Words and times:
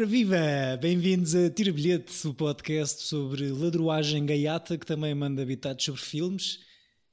Ora 0.00 0.08
viva! 0.08 0.38
Bem-vindos 0.80 1.34
a 1.34 1.50
Tira 1.50 1.70
Bilhete, 1.70 2.26
o 2.26 2.32
podcast 2.32 3.02
sobre 3.02 3.50
ladruagem 3.52 4.24
gaiata 4.24 4.78
que 4.78 4.86
também 4.86 5.14
manda 5.14 5.42
habitados 5.42 5.84
sobre 5.84 6.00
filmes. 6.00 6.58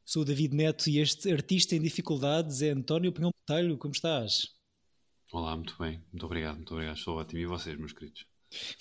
Sou 0.05 0.21
o 0.21 0.25
David 0.25 0.55
Neto 0.55 0.89
e 0.89 1.00
este 1.00 1.30
artista 1.30 1.76
em 1.76 1.81
dificuldades 1.81 2.62
é 2.62 2.70
António 2.70 3.12
Pinhão 3.12 3.31
Botelho. 3.41 3.77
Como 3.77 3.94
estás? 3.94 4.48
Olá, 5.34 5.54
muito 5.58 5.76
bem. 5.77 6.02
Muito 6.13 6.26
obrigado, 6.26 6.55
muito 6.55 6.73
obrigado. 6.73 6.95
Estou 6.95 7.18
ótimo. 7.18 7.41
E 7.41 7.45
vocês, 7.45 7.77
meus 7.77 7.91
queridos? 7.91 8.26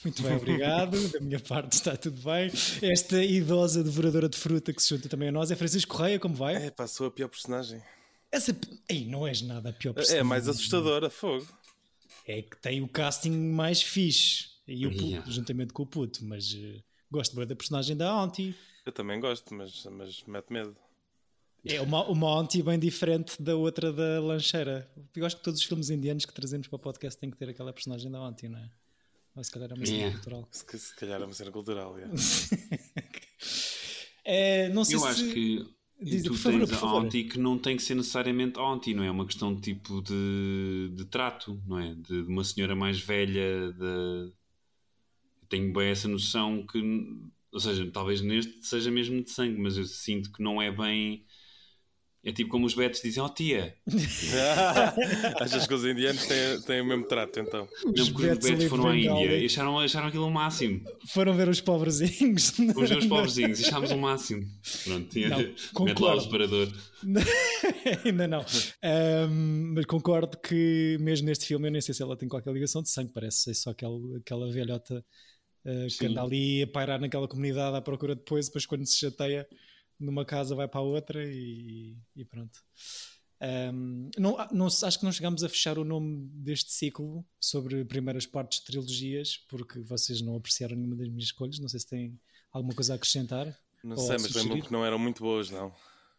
Muito 0.05 0.23
bem, 0.23 0.37
obrigado. 0.37 1.09
da 1.09 1.19
minha 1.19 1.41
parte 1.41 1.73
está 1.73 1.97
tudo 1.97 2.23
bem. 2.23 2.49
Esta 2.89 3.25
idosa 3.25 3.83
devoradora 3.83 4.29
de 4.29 4.39
fruta 4.39 4.73
que 4.73 4.81
se 4.81 4.91
junta 4.91 5.09
também 5.09 5.31
a 5.31 5.33
nós 5.33 5.51
é 5.51 5.57
Francisco 5.57 5.97
Correia, 5.97 6.21
como 6.21 6.37
vai? 6.37 6.55
É, 6.55 6.71
passou 6.71 7.09
a 7.09 7.11
pior 7.11 7.27
personagem. 7.29 7.83
Essa... 8.31 8.57
Ei, 8.89 9.05
não 9.05 9.27
és 9.27 9.43
nada 9.43 9.71
a 9.71 9.73
pior 9.73 9.95
personagem. 9.95 10.21
É 10.21 10.23
mais 10.23 10.47
assustadora, 10.47 11.11
fogo. 11.11 11.45
É 12.27 12.43
que 12.43 12.57
tem 12.57 12.83
o 12.83 12.89
casting 12.89 13.31
mais 13.31 13.83
fixe. 13.83 14.49
E 14.67 14.85
o 14.85 14.91
puto, 14.91 15.31
juntamente 15.31 15.73
com 15.73 15.85
o 15.85 15.87
puto, 15.87 16.25
mas 16.25 16.53
uh, 16.53 16.83
gosto 17.11 17.37
bem 17.37 17.47
da 17.47 17.55
personagem 17.55 17.97
da 17.97 18.11
Auntie. 18.11 18.53
Eu 18.85 18.91
também 18.91 19.21
gosto, 19.21 19.55
mas, 19.55 19.85
mas 19.85 20.25
mete 20.25 20.53
medo. 20.53 20.77
É 21.65 21.81
uma, 21.81 22.05
uma 22.07 22.29
auntie 22.29 22.63
bem 22.63 22.79
diferente 22.79 23.41
da 23.43 23.57
outra 23.57 23.93
da 23.93 24.21
lancheira. 24.21 24.89
Eu 25.15 25.27
acho 25.27 25.37
que 25.37 25.43
todos 25.43 25.61
os 25.61 25.67
filmes 25.67 25.91
indianos 25.91 26.25
que 26.25 26.33
trazemos 26.33 26.69
para 26.69 26.77
o 26.77 26.79
podcast 26.79 27.19
têm 27.19 27.31
que 27.31 27.37
ter 27.37 27.49
aquela 27.49 27.73
personagem 27.73 28.11
da 28.11 28.19
auntie, 28.19 28.49
não 28.49 28.59
é? 28.59 28.71
Ou 29.35 29.43
se 29.43 29.51
calhar 29.51 29.71
é 29.71 29.75
uma 29.75 29.85
cena 29.85 29.99
yeah. 29.99 30.17
cultural. 30.17 30.49
Se, 30.51 30.79
se, 30.79 30.95
calhar 30.95 31.21
é 31.21 31.25
uma 31.25 31.35
cena 31.35 31.51
cultural, 31.51 31.99
yeah. 31.99 32.15
é, 34.25 34.69
não 34.69 34.85
sei 34.85 34.97
Eu 34.97 35.01
se... 35.01 35.07
acho 35.07 35.25
que 35.25 35.69
Diz, 36.01 36.23
tu 36.23 36.35
favor, 36.35 36.67
tens 36.67 36.83
a 36.83 36.87
auntie 36.89 37.25
que 37.25 37.39
não 37.39 37.59
tem 37.59 37.77
que 37.77 37.83
ser 37.83 37.95
necessariamente 37.95 38.59
auntie, 38.59 38.95
não 38.95 39.03
é? 39.03 39.07
É 39.07 39.11
uma 39.11 39.27
questão 39.27 39.55
de 39.55 39.63
tipo 39.63 40.03
de, 40.03 40.91
de 40.95 41.05
trato, 41.07 41.61
não 41.67 41.79
é? 41.79 41.95
De, 41.95 42.23
de 42.23 42.29
uma 42.29 42.45
senhora 42.45 42.77
mais 42.77 43.01
velha. 43.01 43.73
De... 43.73 44.33
Eu 45.43 45.49
tenho 45.49 45.73
bem 45.73 45.89
essa 45.89 46.07
noção 46.07 46.67
que, 46.67 46.79
ou 47.51 47.61
seja, 47.61 47.91
talvez 47.91 48.21
neste 48.21 48.67
seja 48.67 48.91
mesmo 48.91 49.23
de 49.23 49.31
sangue, 49.31 49.59
mas 49.61 49.77
eu 49.77 49.85
sinto 49.85 50.31
que 50.33 50.43
não 50.43 50.61
é 50.61 50.71
bem 50.71 51.26
é 52.27 52.33
tipo 52.33 52.51
como 52.51 52.67
os 52.67 52.75
betos 52.75 53.01
dizem, 53.01 53.23
ó 53.23 53.27
oh, 53.27 53.29
tia. 53.29 53.73
Achas 55.41 55.65
que 55.65 55.73
os 55.73 55.85
indianos 55.85 56.27
têm, 56.27 56.61
têm 56.63 56.81
o 56.81 56.85
mesmo 56.85 57.07
trato, 57.07 57.39
então? 57.39 57.69
Os 57.85 58.01
não, 58.01 58.13
porque 58.13 58.31
os 58.33 58.39
betos 58.39 58.65
foram 58.65 58.89
à 58.89 58.97
Índia 58.97 59.39
e 59.39 59.45
acharam, 59.45 59.79
acharam 59.79 60.09
aquilo 60.09 60.27
o 60.27 60.31
máximo. 60.31 60.81
Foram 61.07 61.33
ver 61.35 61.49
os 61.49 61.61
pobrezinhos. 61.61 62.51
Fomos 62.51 62.89
ver 62.89 62.99
os 62.99 63.07
pobrezinhos 63.07 63.61
e 63.61 63.67
achámos 63.67 63.93
o 63.93 63.97
máximo. 63.97 64.45
Pronto, 64.83 65.09
tinha 65.09 65.29
mete 65.29 66.01
lá 66.01 66.17
o 66.17 66.21
separador. 66.21 66.69
Ainda 68.05 68.27
não. 68.27 68.45
Um, 69.31 69.75
mas 69.77 69.87
concordo 69.87 70.37
que 70.37 70.97
mesmo 70.99 71.29
neste 71.29 71.47
filme, 71.47 71.69
eu 71.69 71.73
nem 71.73 71.81
sei 71.81 71.95
se 71.95 72.03
ela 72.03 72.17
tem 72.17 72.29
qualquer 72.29 72.53
ligação 72.53 72.83
de 72.83 72.91
sangue, 72.91 73.13
parece 73.13 73.43
ser 73.43 73.55
só 73.55 73.71
aquela, 73.71 73.97
aquela 74.19 74.51
velhota 74.51 75.05
uh, 75.65 75.97
que 75.97 76.07
anda 76.07 76.23
ali 76.23 76.65
a 76.65 76.67
pairar 76.67 77.01
naquela 77.01 77.29
comunidade 77.29 77.77
à 77.77 77.81
procura 77.81 78.17
depois, 78.17 78.47
depois 78.47 78.67
quando 78.67 78.85
se 78.85 78.99
chateia 78.99 79.47
numa 79.99 80.25
casa 80.25 80.55
vai 80.55 80.69
para 80.69 80.81
a 80.81 80.85
outra 80.85 81.25
e, 81.25 81.97
e 82.15 82.25
pronto. 82.25 82.59
Um, 83.41 84.11
não, 84.19 84.37
não, 84.51 84.67
acho 84.67 84.99
que 84.99 85.05
não 85.05 85.13
chegamos 85.13 85.45
a 85.45 85.49
fechar 85.49 85.79
o 85.79 85.85
nome 85.85 86.29
deste 86.33 86.73
ciclo 86.73 87.25
sobre 87.39 87.85
primeiras 87.85 88.27
partes 88.27 88.61
de 88.61 88.67
trilogias, 88.67 89.37
porque 89.49 89.81
vocês 89.81 90.23
não 90.23 90.37
apreciaram 90.37 90.77
nenhuma 90.77 90.97
das 90.97 91.09
minhas 91.09 91.25
escolhas. 91.25 91.59
Não 91.59 91.69
sei 91.69 91.81
se 91.81 91.87
têm 91.87 92.19
alguma 92.51 92.75
coisa 92.75 92.95
a 92.95 92.97
acrescentar. 92.97 93.47
Não 93.85 93.97
sei, 93.97 94.17
mas 94.19 94.35
lembro 94.35 94.63
que 94.63 94.73
não 94.73 94.85
eram 94.85 94.99
muito 94.99 95.23
boas, 95.23 95.51
não. 95.51 95.73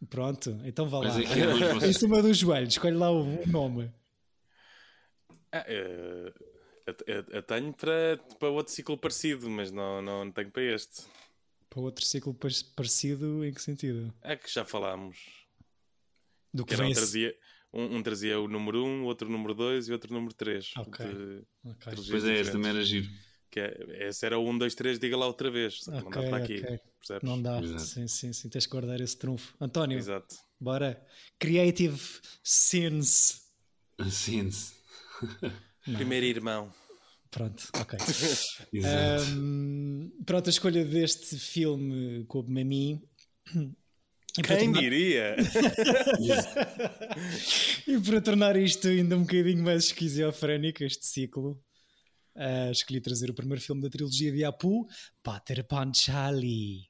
Pronto, 0.08 0.60
então 0.64 0.88
vá 0.88 1.00
lá. 1.00 1.08
É 1.20 1.86
em 1.88 1.92
cima 1.92 2.22
dos 2.22 2.38
joelhos, 2.38 2.74
escolhe 2.74 2.96
lá 2.96 3.10
o, 3.10 3.46
nome. 3.48 3.92
Ah, 5.50 5.64
eu, 5.66 6.32
eu, 7.06 7.24
eu, 7.30 7.42
tenho 7.42 7.72
para, 7.72 8.18
para 8.38 8.48
outro 8.48 8.72
ciclo 8.72 8.96
parecido, 8.96 9.50
mas 9.50 9.72
não, 9.72 10.00
não 10.00 10.30
tenho 10.30 10.50
para 10.50 10.62
este. 10.62 11.04
Para 11.78 11.84
outro 11.84 12.04
ciclo 12.04 12.36
parecido, 12.74 13.44
em 13.44 13.52
que 13.52 13.62
sentido? 13.62 14.12
É 14.20 14.34
que 14.34 14.52
já 14.52 14.64
falámos. 14.64 15.16
Do 16.52 16.64
que, 16.66 16.74
que 16.74 16.82
vem 16.82 16.92
trazia, 16.92 17.32
um, 17.72 17.98
um, 17.98 18.02
trazia 18.02 18.40
o 18.40 18.48
número 18.48 18.84
1, 18.84 18.88
um, 18.88 19.04
outro 19.04 19.28
número 19.28 19.54
2 19.54 19.86
e 19.86 19.92
outro 19.92 20.12
número 20.12 20.34
3. 20.34 20.72
Ok. 20.76 21.06
okay. 21.64 21.94
Pois 22.10 22.24
é, 22.24 22.40
esse 22.40 22.50
também 22.50 22.70
era 22.70 22.82
giro. 22.82 23.08
Que 23.48 23.60
é, 23.60 24.08
esse 24.08 24.26
era 24.26 24.36
o 24.36 24.48
1, 24.48 24.58
2, 24.58 24.74
3, 24.74 24.98
diga 24.98 25.16
lá 25.16 25.28
outra 25.28 25.52
vez. 25.52 25.86
Okay, 25.86 26.00
não 26.00 26.10
dá 26.10 26.22
para 26.22 26.36
aqui. 26.38 26.58
Okay. 26.58 26.80
Percebes? 26.98 27.22
Não 27.22 27.40
dá. 27.40 27.62
Exato. 27.62 27.80
Sim, 27.82 28.08
sim, 28.08 28.32
sim. 28.32 28.48
Tens 28.48 28.66
que 28.66 28.72
guardar 28.72 29.00
esse 29.00 29.16
trunfo. 29.16 29.54
António. 29.60 29.96
Exato. 29.96 30.34
Bora. 30.58 31.00
Creative 31.38 32.00
Sins. 32.42 33.52
Sins. 34.10 34.74
Primeiro 35.84 36.26
irmão. 36.26 36.74
Pronto, 37.30 37.68
ok. 37.78 37.98
um, 39.34 40.10
pronto, 40.24 40.46
a 40.46 40.50
escolha 40.50 40.84
deste 40.84 41.36
filme 41.36 42.24
coube-me 42.24 42.62
a 42.62 42.64
mim. 42.64 43.02
Quem 44.42 44.72
tornar... 44.72 44.80
diria? 44.80 45.36
e 47.86 48.00
para 48.00 48.20
tornar 48.20 48.56
isto 48.56 48.88
ainda 48.88 49.16
um 49.16 49.22
bocadinho 49.22 49.62
mais 49.62 49.86
esquizofrénico, 49.86 50.84
este 50.84 51.06
ciclo, 51.06 51.60
uh, 52.36 52.70
escolhi 52.70 53.00
trazer 53.00 53.30
o 53.30 53.34
primeiro 53.34 53.60
filme 53.60 53.82
da 53.82 53.90
trilogia 53.90 54.32
de 54.32 54.44
Apu, 54.44 54.86
Pater 55.22 55.64
Panchali. 55.64 56.87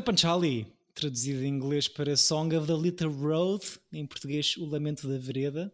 Panchali, 0.00 0.66
traduzido 0.94 1.42
em 1.44 1.48
inglês 1.48 1.88
para 1.88 2.16
Song 2.16 2.56
of 2.56 2.66
the 2.66 2.76
Little 2.76 3.12
Road, 3.12 3.64
em 3.92 4.06
português 4.06 4.56
O 4.56 4.66
Lamento 4.66 5.08
da 5.08 5.18
Vereda. 5.18 5.72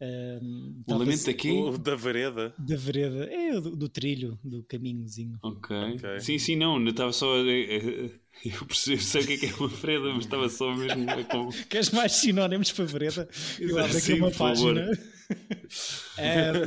Um, 0.00 0.82
o 0.86 0.98
lamento 0.98 1.24
daqui? 1.24 1.50
O 1.50 1.78
da 1.78 1.94
vereda. 1.94 2.52
Da 2.58 2.76
vereda, 2.76 3.24
é 3.32 3.60
do, 3.60 3.76
do 3.76 3.88
trilho, 3.88 4.38
do 4.42 4.62
caminhozinho. 4.64 5.38
Okay. 5.40 5.94
ok. 5.94 6.20
Sim, 6.20 6.38
sim, 6.38 6.56
não, 6.56 6.80
eu 6.80 6.90
estava 6.90 7.12
só. 7.12 7.36
Eu 7.36 8.66
percebi, 8.66 9.00
sei 9.00 9.22
o 9.22 9.26
que 9.26 9.32
é, 9.34 9.36
que 9.38 9.46
é 9.46 9.54
uma 9.54 9.68
vereda, 9.68 10.12
mas 10.12 10.24
estava 10.24 10.48
só 10.48 10.74
mesmo. 10.74 11.06
Com... 11.30 11.48
Queres 11.70 11.90
mais 11.90 12.12
sinónimos 12.12 12.72
para 12.72 12.84
vereda? 12.84 13.28
Eu 13.58 13.78
abro 13.78 13.96
aqui 13.96 14.00
sim, 14.00 14.14
uma 14.14 14.30
página. 14.30 14.90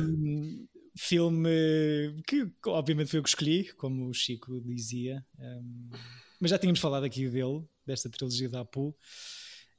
um, 0.02 0.66
filme 0.96 1.50
que, 2.26 2.50
obviamente, 2.66 3.10
foi 3.10 3.18
eu 3.18 3.22
que 3.22 3.28
escolhi, 3.28 3.72
como 3.74 4.08
o 4.08 4.14
Chico 4.14 4.58
dizia. 4.62 5.24
Um, 5.38 5.90
mas 6.40 6.50
já 6.50 6.58
tínhamos 6.58 6.80
falado 6.80 7.04
aqui 7.04 7.28
dele, 7.28 7.64
desta 7.86 8.08
trilogia 8.10 8.48
da 8.48 8.60
Apu. 8.60 8.96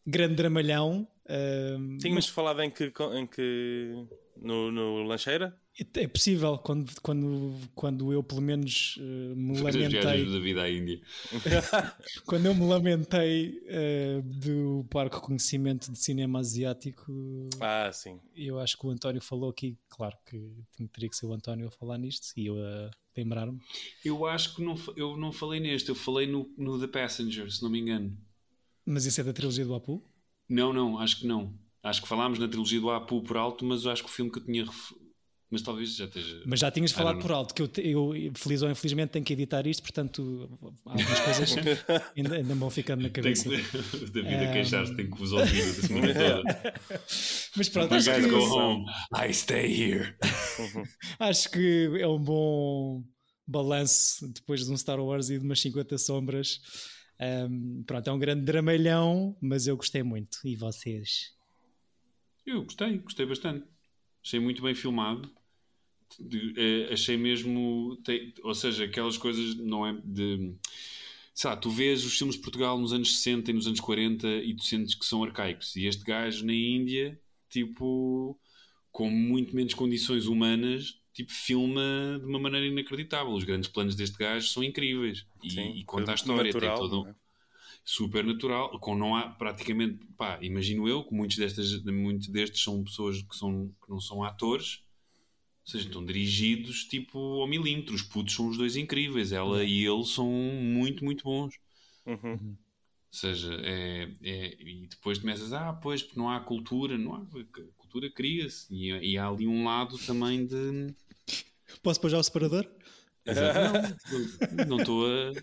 Grande 0.06 0.35
dramalhão. 0.35 1.07
Uh, 1.25 1.97
Tínhamos 1.97 2.25
mas... 2.25 2.27
falado 2.27 2.61
em 2.61 2.71
que, 2.71 2.91
em 3.13 3.27
que 3.27 3.94
no, 4.38 4.71
no 4.71 5.03
Lancheira? 5.03 5.56
É 5.93 6.07
possível, 6.07 6.57
quando, 6.57 6.91
quando, 7.01 7.55
quando 7.73 8.11
eu 8.11 8.21
pelo 8.21 8.41
menos 8.41 8.97
uh, 8.97 9.35
me 9.35 9.53
Depois 9.53 9.75
lamentei. 9.75 10.25
da 10.29 10.39
vida 10.39 10.63
à 10.63 10.69
Índia. 10.69 11.01
quando 12.25 12.47
eu 12.47 12.55
me 12.55 12.65
lamentei 12.65 13.61
uh, 13.63 14.21
do 14.21 14.85
Parque 14.89 15.15
Reconhecimento 15.15 15.89
de 15.89 15.97
Cinema 15.97 16.39
Asiático. 16.39 17.09
Ah, 17.61 17.89
sim. 17.93 18.19
Eu 18.35 18.59
acho 18.59 18.77
que 18.77 18.85
o 18.85 18.89
António 18.89 19.21
falou 19.21 19.49
aqui, 19.49 19.77
claro 19.87 20.17
que 20.25 20.51
teria 20.91 21.09
que 21.09 21.15
ser 21.15 21.27
o 21.27 21.33
António 21.33 21.67
a 21.67 21.71
falar 21.71 21.97
nisto 21.97 22.33
e 22.35 22.47
eu 22.47 22.57
a 22.57 22.91
lembrar-me. 23.15 23.59
Eu 24.03 24.25
acho 24.25 24.55
que 24.55 24.63
não, 24.63 24.75
eu 24.97 25.15
não 25.15 25.31
falei 25.31 25.61
neste, 25.61 25.87
eu 25.89 25.95
falei 25.95 26.27
no, 26.27 26.51
no 26.57 26.77
The 26.77 26.87
Passenger, 26.87 27.49
se 27.49 27.63
não 27.63 27.69
me 27.69 27.79
engano. 27.79 28.17
Mas 28.85 29.05
isso 29.05 29.21
é 29.21 29.23
da 29.23 29.31
trilogia 29.31 29.65
do 29.65 29.75
Apu? 29.75 30.03
Não, 30.47 30.73
não, 30.73 30.99
acho 30.99 31.19
que 31.19 31.27
não. 31.27 31.57
Acho 31.81 32.01
que 32.01 32.07
falámos 32.07 32.37
na 32.37 32.47
trilogia 32.47 32.81
do 32.81 32.89
Apu 32.89 33.21
por 33.21 33.37
alto, 33.37 33.63
mas 33.63 33.85
eu 33.85 33.91
acho 33.91 34.03
que 34.03 34.09
o 34.09 34.11
filme 34.11 34.29
que 34.31 34.39
eu 34.39 34.45
tinha 34.45 34.65
mas 35.51 35.63
talvez 35.63 35.96
já 35.96 36.06
esteja. 36.06 36.44
Mas 36.46 36.60
já 36.60 36.69
tinhas 36.69 36.92
falado 36.92 37.19
por 37.19 37.31
alto, 37.31 37.56
que 37.56 37.62
eu, 37.63 38.13
eu, 38.13 38.31
feliz 38.36 38.62
ou 38.62 38.69
infelizmente, 38.69 39.10
tenho 39.10 39.25
que 39.25 39.34
editar 39.34 39.66
isto, 39.66 39.81
portanto, 39.81 40.48
algumas 40.86 41.19
coisas 41.19 41.56
ainda, 42.16 42.36
ainda 42.36 42.56
vão 42.56 42.69
ficando 42.69 43.01
na 43.01 43.10
cabeça. 43.10 43.50
David 43.50 44.36
a 44.36 44.51
queixar-se, 44.51 44.96
tem 44.96 45.10
que 45.10 45.18
vos 45.18 45.31
ouvir 45.31 45.62
a 45.62 45.74
semana 45.74 46.13
toda. 46.13 46.74
Mas 47.57 47.69
pronto, 47.69 47.96
acho 47.96 48.12
guys 48.12 48.25
que... 48.25 48.31
go 48.31 48.44
home, 48.44 48.86
I 49.12 49.34
stay 49.34 49.66
here. 49.66 50.16
acho 51.19 51.50
que 51.50 51.90
é 52.00 52.07
um 52.07 52.19
bom 52.19 53.04
balanço 53.48 54.31
depois 54.31 54.63
de 54.63 54.72
um 54.72 54.78
Star 54.78 55.00
Wars 55.00 55.31
e 55.31 55.40
de 55.40 55.46
umas 55.46 55.60
50 55.60 55.98
sombras. 55.98 56.60
Um, 57.19 57.84
pronto, 57.88 58.07
é 58.07 58.13
um 58.13 58.19
grande 58.19 58.46
dramalhão, 58.46 59.36
mas 59.42 59.66
eu 59.66 59.75
gostei 59.75 60.04
muito. 60.04 60.38
E 60.46 60.56
vocês? 60.56 61.34
Eu 62.46 62.63
gostei, 62.63 63.00
gostei 63.00 63.25
bastante. 63.25 63.66
Achei 64.24 64.40
muito 64.40 64.62
bem 64.62 64.75
filmado 64.75 65.38
de, 66.19 66.53
é, 66.57 66.94
achei 66.94 67.17
mesmo. 67.17 67.97
Tem, 68.03 68.33
ou 68.44 68.53
seja, 68.53 68.85
aquelas 68.85 69.17
coisas 69.17 69.56
não 69.56 69.85
é 69.85 69.97
de. 70.03 70.53
Sei 71.33 71.50
lá, 71.50 71.56
tu 71.56 71.69
vês 71.69 72.06
os 72.06 72.17
filmes 72.17 72.35
de 72.35 72.41
Portugal 72.41 72.77
nos 72.77 72.91
anos 72.91 73.17
60 73.17 73.51
e 73.51 73.53
nos 73.53 73.67
anos 73.67 73.79
40 73.79 74.27
e 74.27 74.53
tu 74.56 74.63
sentes 74.63 74.95
que 74.95 75.06
são 75.06 75.23
arcaicos. 75.23 75.75
E 75.75 75.85
este 75.85 76.03
gajo 76.03 76.45
na 76.45 76.53
Índia, 76.53 77.19
tipo, 77.50 78.38
com 78.91 79.09
muito 79.09 79.56
menos 79.56 79.73
condições 79.73 80.25
humanas, 80.25 81.00
tipo, 81.13 81.31
filma 81.31 82.17
de 82.19 82.25
uma 82.25 82.39
maneira 82.39 82.67
inacreditável. 82.67 83.31
Os 83.31 83.45
grandes 83.45 83.69
planos 83.69 83.95
deste 83.95 84.17
gajo 84.17 84.47
são 84.47 84.63
incríveis. 84.63 85.25
E, 85.41 85.51
Sim, 85.51 85.71
e 85.75 85.83
conta 85.85 86.12
a 86.12 86.15
história. 86.15 86.51
Natural, 86.51 86.79
tem 86.79 86.89
todo, 86.89 87.07
é? 87.07 87.15
super 87.89 88.23
natural, 88.23 88.79
com 88.79 88.95
não 88.95 89.15
há 89.15 89.29
praticamente, 89.29 90.05
pá, 90.17 90.38
imagino 90.41 90.88
eu 90.88 91.03
que 91.03 91.13
muitos, 91.13 91.38
destas, 91.38 91.81
muitos 91.83 92.27
destes 92.27 92.62
são 92.62 92.83
pessoas 92.83 93.21
que, 93.21 93.35
são, 93.35 93.73
que 93.83 93.89
não 93.89 94.00
são 94.00 94.23
atores, 94.23 94.83
ou 95.65 95.71
seja, 95.71 95.88
estão 95.88 96.03
dirigidos 96.03 96.83
tipo 96.85 97.17
ao 97.41 97.47
milímetro. 97.47 97.94
Os 97.94 98.01
putos 98.01 98.33
são 98.33 98.47
os 98.47 98.57
dois 98.57 98.75
incríveis. 98.75 99.31
Ela 99.31 99.57
uhum. 99.57 99.63
e 99.63 99.85
ele 99.85 100.06
são 100.06 100.27
muito, 100.27 101.03
muito 101.03 101.23
bons. 101.23 101.56
Uhum. 102.06 102.57
Ou 103.11 103.17
seja, 103.17 103.53
é, 103.63 104.07
é, 104.23 104.57
e 104.59 104.88
depois 104.88 105.17
começas, 105.17 105.51
ah, 105.51 105.73
pois, 105.73 106.03
porque 106.03 106.19
não 106.19 106.29
há 106.29 106.39
cultura, 106.39 106.97
não 106.97 107.15
há, 107.15 107.19
a 107.19 107.63
cultura 107.77 108.09
cria-se. 108.09 108.67
E, 108.71 108.91
e, 109.13 109.17
há 109.17 109.27
ali 109.27 109.47
um 109.47 109.65
lado 109.65 109.97
também 109.97 110.45
de. 110.45 110.94
Posso 111.81 112.00
pôr 112.00 112.09
já 112.09 112.19
o 112.19 112.23
separador? 112.23 112.67
Exato. 113.25 113.95
Não 114.67 114.79
estou 114.79 115.05
a. 115.07 115.33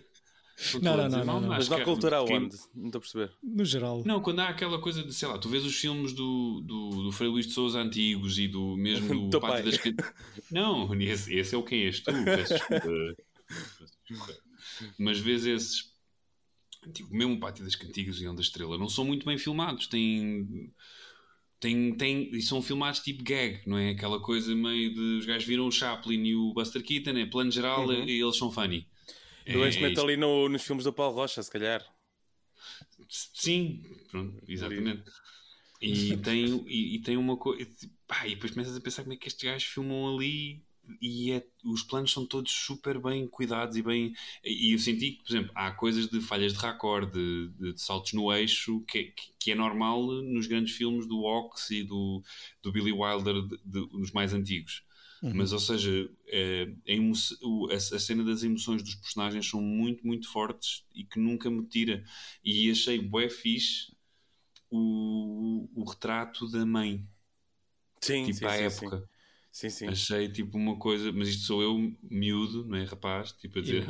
Não, 0.81 0.97
não, 0.97 1.07
não, 1.07 1.23
não, 1.23 1.41
não, 1.41 1.49
Mas 1.49 1.69
na 1.69 1.83
cultura 1.83 2.17
aonde? 2.17 2.57
Não 2.73 2.87
estou 2.87 2.97
a 2.97 3.01
perceber. 3.01 3.31
No 3.43 3.63
geral. 3.63 4.01
Não, 4.03 4.19
quando 4.19 4.39
há 4.39 4.49
aquela 4.49 4.79
coisa 4.81 5.03
de, 5.03 5.13
sei 5.13 5.27
lá, 5.27 5.37
tu 5.37 5.47
vês 5.49 5.63
os 5.63 5.75
filmes 5.75 6.13
do, 6.13 6.61
do, 6.61 7.03
do 7.03 7.11
Frei 7.11 7.29
Luís 7.29 7.45
de 7.45 7.53
Souza 7.53 7.79
antigos 7.79 8.39
e 8.39 8.47
do 8.47 8.75
mesmo 8.75 9.29
do 9.29 9.39
Pátio 9.39 9.65
das 9.65 9.79
Não, 10.51 10.91
esse, 10.95 11.31
esse 11.35 11.53
é 11.53 11.57
o 11.57 11.63
quem 11.63 11.83
és 11.83 11.99
tu, 11.99 12.11
Mas 14.97 15.19
vês 15.19 15.45
esses, 15.45 15.93
tipo, 16.91 17.13
mesmo 17.13 17.35
o 17.35 17.39
Pátio 17.39 17.63
das 17.63 17.75
Cantigas 17.75 18.19
e 18.19 18.27
Onda 18.27 18.41
Estrela, 18.41 18.79
não 18.79 18.89
são 18.89 19.05
muito 19.05 19.25
bem 19.25 19.37
filmados. 19.37 19.85
Têm. 19.87 20.71
Tem, 21.59 21.95
tem, 21.95 22.29
e 22.35 22.41
são 22.41 22.61
filmados 22.61 22.99
tipo 22.99 23.23
gag, 23.23 23.61
não 23.65 23.77
é? 23.79 23.89
Aquela 23.89 24.19
coisa 24.19 24.53
meio 24.55 24.93
de 24.93 25.17
os 25.17 25.25
gajos 25.25 25.47
viram 25.47 25.67
o 25.67 25.71
Chaplin 25.71 26.23
e 26.23 26.35
o 26.35 26.53
Buster 26.53 26.83
Keaton, 26.83 27.17
é 27.17 27.25
plano 27.25 27.49
geral 27.49 27.87
uhum. 27.87 28.05
e 28.05 28.21
eles 28.21 28.37
são 28.37 28.51
funny. 28.51 28.87
Doentemente 29.51 29.99
é, 29.99 30.03
ali 30.03 30.17
no, 30.17 30.49
nos 30.49 30.63
filmes 30.63 30.83
do 30.83 30.93
Paulo 30.93 31.15
Rocha, 31.15 31.41
se 31.41 31.51
calhar. 31.51 31.85
Sim, 33.09 33.83
pronto, 34.09 34.43
exatamente. 34.47 35.03
E 35.81 36.17
tem, 36.17 36.45
e, 36.67 36.95
e, 36.95 36.99
tem 36.99 37.17
uma 37.17 37.37
coisa. 37.37 37.61
E 38.25 38.29
depois 38.29 38.51
começas 38.51 38.75
a 38.75 38.81
pensar 38.81 39.03
como 39.03 39.13
é 39.13 39.17
que 39.17 39.27
estes 39.27 39.43
gajos 39.43 39.63
filmam 39.63 40.15
ali 40.15 40.65
e 41.01 41.31
é, 41.31 41.45
os 41.65 41.83
planos 41.83 42.11
são 42.11 42.25
todos 42.25 42.51
super 42.51 42.99
bem 42.99 43.27
cuidados 43.27 43.77
e 43.77 43.81
bem. 43.81 44.13
E 44.43 44.73
eu 44.73 44.79
senti 44.79 45.11
que, 45.11 45.23
por 45.23 45.31
exemplo, 45.31 45.51
há 45.55 45.71
coisas 45.71 46.07
de 46.07 46.21
falhas 46.21 46.53
de 46.53 46.59
raccord, 46.59 47.11
de, 47.11 47.49
de, 47.49 47.73
de 47.73 47.81
saltos 47.81 48.13
no 48.13 48.31
eixo, 48.33 48.81
que, 48.87 48.99
é, 48.99 49.13
que, 49.39 49.51
é 49.51 49.55
normal 49.55 50.05
nos 50.23 50.47
grandes 50.47 50.75
filmes 50.75 51.07
do 51.07 51.23
Ox 51.23 51.69
e 51.71 51.83
do, 51.83 52.23
do 52.61 52.71
Billy 52.71 52.91
Wilder, 52.91 53.41
de, 53.63 53.87
dos 53.87 54.11
mais 54.11 54.33
antigos. 54.33 54.83
Uhum. 55.21 55.33
Mas, 55.33 55.51
ou 55.51 55.59
seja, 55.59 56.09
é, 56.27 56.67
a, 56.87 57.75
a, 57.75 57.99
cena 57.99 58.23
das 58.23 58.43
emoções 58.43 58.83
dos 58.83 58.95
personagens 58.95 59.49
são 59.49 59.61
muito, 59.61 60.05
muito 60.05 60.31
fortes 60.31 60.83
e 60.93 61.03
que 61.03 61.19
nunca 61.19 61.49
me 61.49 61.65
tira. 61.65 62.03
E 62.43 62.69
achei 62.69 62.99
bué 62.99 63.29
fixe 63.29 63.95
o, 64.69 65.67
o 65.75 65.83
retrato 65.83 66.49
da 66.49 66.65
mãe. 66.65 67.07
Sim, 68.01 68.25
tipo, 68.25 68.37
sim, 68.37 68.45
à 68.45 68.51
sim, 68.51 68.63
época. 68.63 68.97
Sim. 68.99 69.07
Sim, 69.57 69.71
sim. 69.71 69.87
Achei 69.87 70.29
tipo 70.29 70.55
uma 70.55 70.77
coisa, 70.77 71.11
mas 71.11 71.29
isto 71.29 71.45
sou 71.45 71.63
eu, 71.63 71.91
miúdo, 72.03 72.63
não 72.67 72.77
é 72.77 72.83
rapaz? 72.83 73.31
Tipo 73.31 73.57
a 73.57 73.61
dizer, 73.63 73.87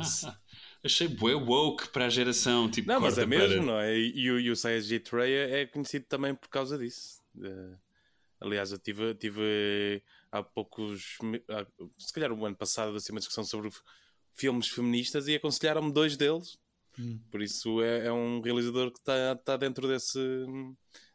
achei 0.82 1.06
bué 1.08 1.34
woke 1.34 1.88
para 1.88 2.06
a 2.06 2.08
geração. 2.08 2.70
Tipo, 2.70 2.88
não, 2.88 2.98
mas 2.98 3.18
é 3.18 3.26
mesmo, 3.26 3.56
para... 3.56 3.66
não 3.66 3.78
é? 3.78 3.94
E, 3.98 4.30
o, 4.30 4.40
e 4.40 4.50
o 4.50 4.54
CSG 4.54 5.00
Trey 5.00 5.30
é 5.34 5.66
conhecido 5.66 6.06
também 6.06 6.34
por 6.34 6.48
causa 6.48 6.78
disso. 6.78 7.20
Uh, 7.36 7.76
aliás, 8.40 8.72
eu 8.72 8.78
tive, 8.78 9.14
tive 9.16 10.02
há 10.30 10.42
poucos, 10.42 11.18
há, 11.48 11.66
se 11.98 12.12
calhar 12.12 12.32
o 12.32 12.46
ano 12.46 12.56
passado, 12.56 12.96
assim, 12.96 13.12
uma 13.12 13.20
discussão 13.20 13.44
sobre 13.44 13.70
filmes 14.34 14.68
feministas 14.68 15.28
e 15.28 15.34
aconselharam-me 15.34 15.92
dois 15.92 16.16
deles. 16.16 16.58
Hum. 16.98 17.18
Por 17.30 17.42
isso 17.42 17.82
é, 17.82 18.06
é, 18.06 18.12
um 18.12 18.40
realizador 18.40 18.90
que 18.90 18.98
está 18.98 19.36
tá 19.36 19.56
dentro 19.56 19.86
desse, 19.86 20.18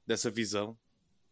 dessa 0.05 0.29
visão. 0.29 0.77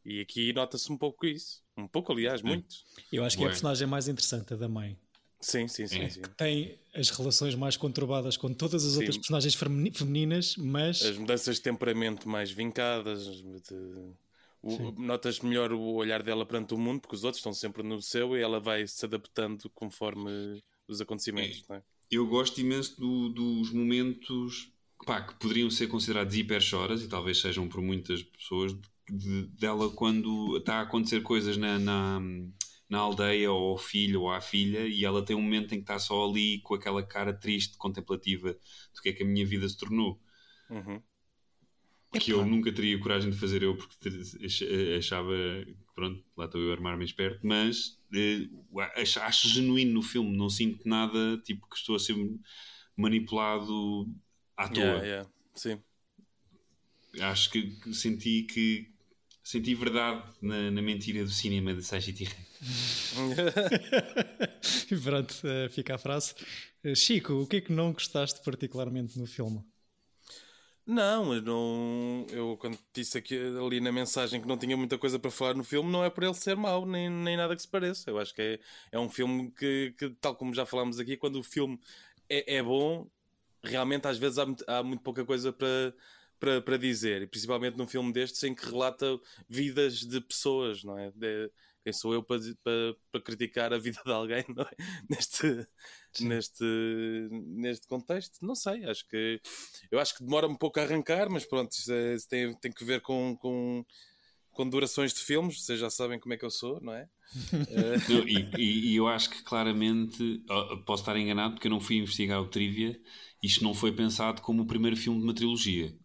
E 0.04 0.20
aqui 0.20 0.51
nota-se 0.51 0.91
um 0.91 0.98
pouco 0.98 1.25
isso. 1.25 1.63
Um 1.77 1.88
pouco, 1.88 2.12
aliás, 2.12 2.41
muito. 2.41 2.75
Eu 3.12 3.24
acho 3.24 3.38
que 3.38 3.44
é 3.44 3.46
a 3.46 3.50
personagem 3.50 3.88
mais 3.88 4.08
interessante, 4.08 4.53
a 4.53 4.58
da 4.58 4.67
mãe. 4.67 4.98
Sim, 5.39 5.67
sim, 5.67 5.88
sim, 5.88 6.08
sim. 6.10 6.22
Que 6.22 6.29
tem 6.29 6.79
as 6.94 7.10
relações 7.10 7.56
mais 7.56 7.75
conturbadas 7.75 8.38
com 8.38 8.53
todas 8.53 8.86
as 8.86 8.91
sim. 8.91 9.00
outras 9.00 9.17
personagens 9.17 9.56
femininas, 9.56 10.56
mas. 10.58 11.01
As 11.01 11.17
mudanças 11.17 11.56
de 11.56 11.62
temperamento 11.62 12.29
mais 12.29 12.51
vincadas. 12.51 13.25
De 13.25 14.13
o, 14.62 14.91
notas 14.91 15.39
melhor 15.39 15.72
o 15.74 15.94
olhar 15.94 16.22
dela 16.22 16.46
perante 16.46 16.74
o 16.74 16.77
mundo, 16.77 17.01
porque 17.01 17.15
os 17.15 17.24
outros 17.24 17.39
estão 17.39 17.53
sempre 17.53 17.82
no 17.84 18.01
seu 18.01 18.38
e 18.38 18.41
ela 18.41 18.60
vai 18.60 18.86
se 18.86 19.06
adaptando 19.06 19.70
conforme 19.72 20.62
os 20.88 21.01
acontecimentos. 21.01 21.63
É. 21.70 21.77
É? 21.77 21.84
Eu 22.12 22.27
gosto 22.27 22.62
imenso 22.62 23.00
do, 23.00 23.30
dos 23.30 23.72
momentos 23.72 24.72
pá, 25.06 25.22
que 25.22 25.36
poderiam 25.36 25.70
ser 25.70 25.88
considerados 25.88 26.36
hiper 26.36 26.62
choras 26.62 27.01
e 27.01 27.08
talvez 27.08 27.39
sejam 27.39 27.68
por 27.68 27.82
muitas 27.82 28.22
pessoas 28.22 28.75
de, 29.10 29.48
dela 29.58 29.89
quando 29.89 30.58
está 30.58 30.75
a 30.75 30.82
acontecer 30.82 31.22
coisas 31.22 31.58
na, 31.58 31.80
na, 31.80 32.22
na, 32.89 33.00
aldeia 33.00 33.51
ou 33.51 33.72
ao 33.72 33.77
filho 33.77 34.22
ou 34.22 34.32
à 34.32 34.41
filha 34.41 34.86
e 34.88 35.03
ela 35.03 35.24
tem 35.24 35.36
um 35.36 35.41
momento 35.41 35.74
em 35.74 35.77
que 35.77 35.84
está 35.84 35.98
só 35.98 36.30
ali 36.30 36.60
com 36.62 36.75
aquela 36.75 37.01
cara 37.01 37.34
triste, 37.34 37.77
contemplativa 37.77 38.51
do 38.51 39.01
que 39.01 39.10
é 39.10 39.13
que 39.13 39.24
a 39.24 39.25
minha 39.25 39.46
vida 39.46 39.68
se 39.68 39.77
tornou. 39.77 40.22
Uhum 40.70 41.01
que 42.20 42.32
eu 42.32 42.46
nunca 42.46 42.72
teria 42.72 43.00
coragem 43.00 43.32
de 43.32 43.38
fazer 43.38 43.63
eu 43.63 43.75
porque 43.75 44.10
achava 44.98 45.34
pronto, 45.96 46.24
lá 46.36 46.46
estou 46.46 46.62
eu 46.62 46.72
a 46.72 46.74
armar-me 46.74 47.06
esperto, 47.06 47.46
mas 47.46 48.00
eh, 48.13 48.48
acho, 48.96 49.20
acho, 49.20 49.50
genuíno 49.50 49.94
no 49.94 50.01
filme, 50.01 50.36
não 50.36 50.50
sinto 50.50 50.88
nada 50.88 51.38
tipo 51.44 51.70
que 51.70 51.77
estou 51.77 51.96
a 51.96 52.00
ser 52.00 52.15
manipulado 52.98 54.10
à 54.58 54.68
toa. 54.68 54.84
Yeah, 54.84 55.06
yeah. 55.06 55.30
Sim. 55.56 55.80
Acho 57.20 57.51
que, 57.51 57.94
senti 57.94 58.44
que 58.44 58.89
senti 59.44 59.75
verdade 59.75 60.24
na, 60.41 60.72
na 60.72 60.82
mentira 60.82 61.24
do 61.24 61.32
cinema 61.32 61.74
de 61.74 61.84
Saji 61.84 62.13
Pronto, 65.03 65.34
uh, 65.44 65.70
fica 65.70 65.96
a 65.96 65.98
frase. 65.98 66.34
Uh, 66.86 66.96
Chico, 66.96 67.34
o 67.34 67.48
que 67.48 67.58
é 67.58 67.62
que 67.62 67.74
não 67.74 67.91
gostaste 67.91 68.41
particularmente 68.44 69.20
no 69.20 69.25
filme? 69.25 69.62
Não, 70.93 71.33
eu 71.33 71.41
não. 71.41 72.25
Eu 72.29 72.57
quando 72.57 72.77
disse 72.93 73.17
aqui 73.17 73.38
ali 73.38 73.79
na 73.79 73.93
mensagem 73.93 74.41
que 74.41 74.48
não 74.48 74.57
tinha 74.57 74.75
muita 74.75 74.98
coisa 74.98 75.17
para 75.17 75.31
falar 75.31 75.53
no 75.53 75.63
filme, 75.63 75.89
não 75.89 76.03
é 76.03 76.10
por 76.10 76.21
ele 76.21 76.33
ser 76.33 76.57
mau, 76.57 76.86
nem, 76.86 77.10
nem 77.10 77.38
nada 77.38 77.55
que 77.55 77.62
se 77.62 77.67
pareça. 77.67 78.10
Eu 78.10 78.19
acho 78.19 78.33
que 78.36 78.41
é, 78.41 78.60
é 78.91 79.00
um 79.00 79.10
filme 79.10 79.50
que, 79.51 79.93
que, 79.98 80.10
tal 80.19 80.36
como 80.36 80.53
já 80.53 80.65
falámos 80.65 81.00
aqui, 81.00 81.15
quando 81.15 81.38
o 81.39 81.43
filme 81.43 81.79
é, 82.27 82.57
é 82.57 82.63
bom, 82.63 83.10
realmente 83.63 84.05
às 84.07 84.17
vezes 84.17 84.38
há, 84.38 84.45
há 84.67 84.83
muito 84.83 85.01
pouca 85.01 85.24
coisa 85.24 85.53
para, 85.53 85.93
para, 86.38 86.62
para 86.62 86.77
dizer, 86.77 87.21
e 87.21 87.27
principalmente 87.27 87.77
num 87.77 87.88
filme 87.88 88.12
destes 88.12 88.43
em 88.43 88.53
que 88.53 88.65
relata 88.65 89.17
vidas 89.48 90.00
de 90.00 90.19
pessoas, 90.19 90.83
não 90.83 90.98
é? 90.98 91.10
De, 91.15 91.50
quem 91.84 91.94
sou 91.94 92.14
eu 92.14 92.24
para, 92.24 92.40
para, 92.64 92.96
para, 93.12 93.22
criticar 93.22 93.74
a 93.74 93.78
vida 93.78 94.00
de 94.06 94.12
alguém 94.12 94.46
não 94.50 94.64
é? 94.64 94.72
neste, 95.10 95.68
neste, 96.20 96.64
neste 97.32 97.88
contexto? 97.88 98.46
Não 98.46 98.56
sei, 98.56 98.86
acho 98.86 99.08
que 99.08 99.42
eu 99.92 100.00
acho 100.00 100.16
que 100.16 100.24
demora 100.24 100.48
um 100.48 100.56
pouco 100.56 100.80
a 100.80 100.84
arrancar, 100.84 101.30
mas 101.30 101.46
pronto, 101.46 101.72
isso, 101.72 101.92
é, 101.92 102.16
isso 102.16 102.28
tem, 102.28 102.54
tem 102.56 102.72
que 102.72 102.86
ver 102.86 103.02
com, 103.02 103.36
com, 103.38 103.86
com 104.52 104.70
durações 104.70 105.14
de 105.14 105.22
filmes, 105.22 105.64
vocês 105.64 105.80
já 105.80 105.90
sabem 105.90 106.20
como 106.20 106.34
é 106.34 106.38
que 106.38 106.46
eu 106.46 106.52
sou, 106.52 106.80
não 106.82 106.94
é? 106.94 107.08
e, 108.28 108.62
e, 108.62 108.92
e, 108.92 108.96
eu 108.96 109.08
acho 109.08 109.30
que 109.30 109.42
claramente 109.42 110.44
posso 110.86 111.02
estar 111.04 111.16
enganado 111.16 111.54
porque 111.54 111.68
eu 111.68 111.72
não 111.72 111.80
fui 111.80 111.96
investigar 111.98 112.42
o 112.42 112.48
Trivia. 112.48 113.00
Isto 113.42 113.64
não 113.64 113.74
foi 113.74 113.92
pensado 113.92 114.42
como 114.42 114.64
o 114.64 114.68
primeiro 114.68 114.98
filme 114.98 115.18
de 115.20 115.24
uma 115.24 115.34
trilogia. 115.34 115.96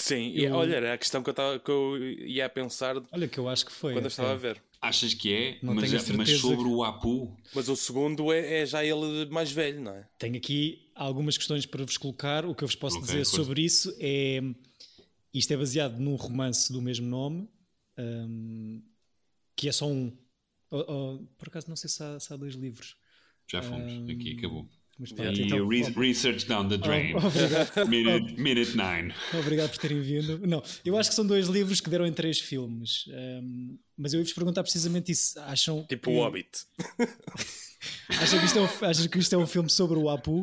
Sim, 0.00 0.32
eu... 0.34 0.54
olha, 0.54 0.76
era 0.76 0.94
a 0.94 0.98
questão 0.98 1.22
que 1.22 1.28
eu, 1.28 1.34
tava, 1.34 1.58
que 1.58 1.70
eu 1.70 1.98
ia 1.98 2.48
pensar. 2.48 2.96
Olha, 3.12 3.28
que 3.28 3.38
eu 3.38 3.48
acho 3.48 3.66
que 3.66 3.72
foi. 3.72 3.92
Quando 3.92 4.06
eu 4.06 4.08
estava 4.08 4.30
é. 4.30 4.32
a 4.32 4.36
ver. 4.36 4.62
Achas 4.80 5.12
que 5.12 5.32
é? 5.32 5.58
Não 5.62 5.74
mas, 5.74 5.90
tenho 5.90 6.16
mas 6.16 6.30
sobre 6.38 6.64
que... 6.64 6.70
o 6.70 6.82
Apu. 6.82 7.36
Mas 7.54 7.68
o 7.68 7.76
segundo 7.76 8.32
é, 8.32 8.62
é, 8.62 8.66
já 8.66 8.82
ele 8.82 9.26
mais 9.26 9.52
velho, 9.52 9.82
não 9.82 9.92
é? 9.92 10.08
Tenho 10.18 10.36
aqui 10.36 10.90
algumas 10.94 11.36
questões 11.36 11.66
para 11.66 11.84
vos 11.84 11.98
colocar. 11.98 12.46
O 12.46 12.54
que 12.54 12.64
eu 12.64 12.68
vos 12.68 12.76
posso 12.76 12.96
okay, 12.96 13.06
dizer 13.06 13.26
sobre 13.26 13.62
isso 13.62 13.94
é. 14.00 14.40
Isto 15.34 15.52
é 15.52 15.56
baseado 15.56 15.98
num 15.98 16.16
romance 16.16 16.72
do 16.72 16.80
mesmo 16.80 17.06
nome, 17.06 17.48
um, 17.98 18.82
que 19.54 19.68
é 19.68 19.72
só 19.72 19.86
um. 19.86 20.16
Oh, 20.70 20.78
oh, 20.88 21.26
por 21.36 21.48
acaso 21.48 21.68
não 21.68 21.76
sei 21.76 21.90
se 21.90 22.02
há, 22.02 22.18
se 22.18 22.32
há 22.32 22.36
dois 22.36 22.54
livros. 22.54 22.96
Já 23.46 23.60
fomos, 23.60 23.92
um, 23.92 24.10
aqui 24.10 24.36
acabou. 24.38 24.66
Mas 25.00 25.12
pronto, 25.12 25.40
e 25.40 25.44
então, 25.44 25.66
re 25.66 25.82
research 25.96 26.46
down 26.46 26.68
the 26.68 26.76
drain. 26.76 27.14
Oh, 27.14 27.86
minute, 27.88 28.38
minute 28.38 28.76
nine. 28.76 29.14
Obrigado 29.32 29.70
por 29.70 29.78
terem 29.78 30.02
vindo. 30.02 30.46
Não, 30.46 30.62
eu 30.84 30.98
acho 30.98 31.08
que 31.08 31.16
são 31.16 31.26
dois 31.26 31.46
livros 31.46 31.80
que 31.80 31.88
deram 31.88 32.06
em 32.06 32.12
três 32.12 32.38
filmes. 32.38 33.06
Um, 33.08 33.78
mas 33.96 34.12
eu 34.12 34.20
ia-vos 34.20 34.34
perguntar 34.34 34.62
precisamente 34.62 35.10
isso. 35.10 35.40
Acham 35.40 35.86
tipo 35.86 36.10
que... 36.10 36.16
o 36.16 36.22
Hobbit. 36.22 36.66
acham, 38.10 38.38
que 38.38 38.44
isto 38.44 38.58
é 38.58 38.60
um, 38.60 38.90
acham 38.90 39.08
que 39.08 39.18
isto 39.18 39.34
é 39.34 39.38
um 39.38 39.46
filme 39.46 39.70
sobre 39.70 39.98
o 39.98 40.10
Apu? 40.10 40.42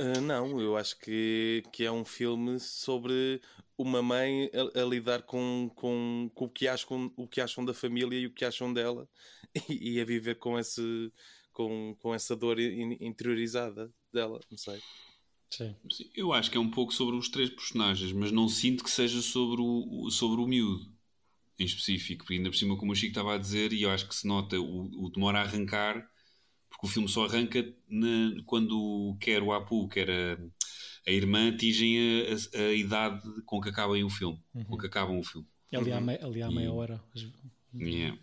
Uh, 0.00 0.20
não, 0.20 0.60
eu 0.60 0.76
acho 0.76 0.96
que, 1.00 1.64
que 1.72 1.84
é 1.84 1.90
um 1.90 2.04
filme 2.04 2.60
sobre 2.60 3.40
uma 3.76 4.00
mãe 4.00 4.48
a, 4.54 4.80
a 4.80 4.84
lidar 4.84 5.22
com, 5.22 5.68
com, 5.74 6.30
com, 6.32 6.44
o, 6.44 6.48
que 6.48 6.68
acham, 6.68 7.12
o 7.16 7.26
que 7.26 7.40
acham 7.40 7.64
da 7.64 7.74
família 7.74 8.16
e 8.16 8.26
o 8.26 8.32
que 8.32 8.44
acham 8.44 8.72
dela 8.72 9.08
e, 9.68 9.94
e 9.96 10.00
a 10.00 10.04
viver 10.04 10.36
com 10.36 10.56
esse 10.56 11.12
com, 11.52 11.96
com 12.00 12.14
essa 12.14 12.34
dor 12.34 12.58
interiorizada 12.58 13.92
dela, 14.12 14.40
não 14.50 14.58
sei. 14.58 14.80
Sim. 15.50 15.74
Eu 16.14 16.32
acho 16.32 16.50
que 16.50 16.56
é 16.56 16.60
um 16.60 16.70
pouco 16.70 16.94
sobre 16.94 17.14
os 17.14 17.28
três 17.28 17.50
personagens, 17.50 18.10
mas 18.12 18.32
não 18.32 18.48
sinto 18.48 18.82
que 18.82 18.90
seja 18.90 19.20
sobre 19.20 19.60
o, 19.60 20.10
sobre 20.10 20.40
o 20.40 20.46
miúdo 20.46 20.90
em 21.58 21.64
específico, 21.64 22.24
porque 22.24 22.34
ainda 22.34 22.50
por 22.50 22.56
cima, 22.56 22.76
como 22.76 22.92
o 22.92 22.94
Chico 22.94 23.10
estava 23.10 23.34
a 23.34 23.38
dizer, 23.38 23.72
e 23.72 23.82
eu 23.82 23.90
acho 23.90 24.08
que 24.08 24.14
se 24.14 24.26
nota 24.26 24.58
o, 24.58 25.04
o 25.04 25.10
demora 25.10 25.40
a 25.40 25.42
arrancar, 25.42 26.08
porque 26.70 26.86
o 26.86 26.88
filme 26.88 27.08
só 27.08 27.26
arranca 27.26 27.62
na, 27.86 28.42
quando 28.46 29.16
quer 29.20 29.42
o 29.42 29.52
Apu, 29.52 29.88
quer 29.88 30.10
a, 30.10 30.38
a 31.06 31.12
irmã 31.12 31.50
atingem 31.50 31.98
a, 31.98 32.58
a, 32.58 32.62
a, 32.62 32.72
idade 32.72 33.22
com 33.44 33.60
que 33.60 33.68
acabam 33.68 34.02
o 34.02 34.10
filme, 34.10 34.42
uhum. 34.54 34.64
com 34.64 34.78
que 34.78 34.86
acabam 34.86 35.18
o 35.18 35.22
filme. 35.22 35.46
Ali 35.72 35.92
há, 35.92 35.98
uhum. 35.98 36.08
ali 36.08 36.42
há 36.42 36.50
meia 36.50 36.72
hora. 36.72 37.02
Yeah. 37.74 38.18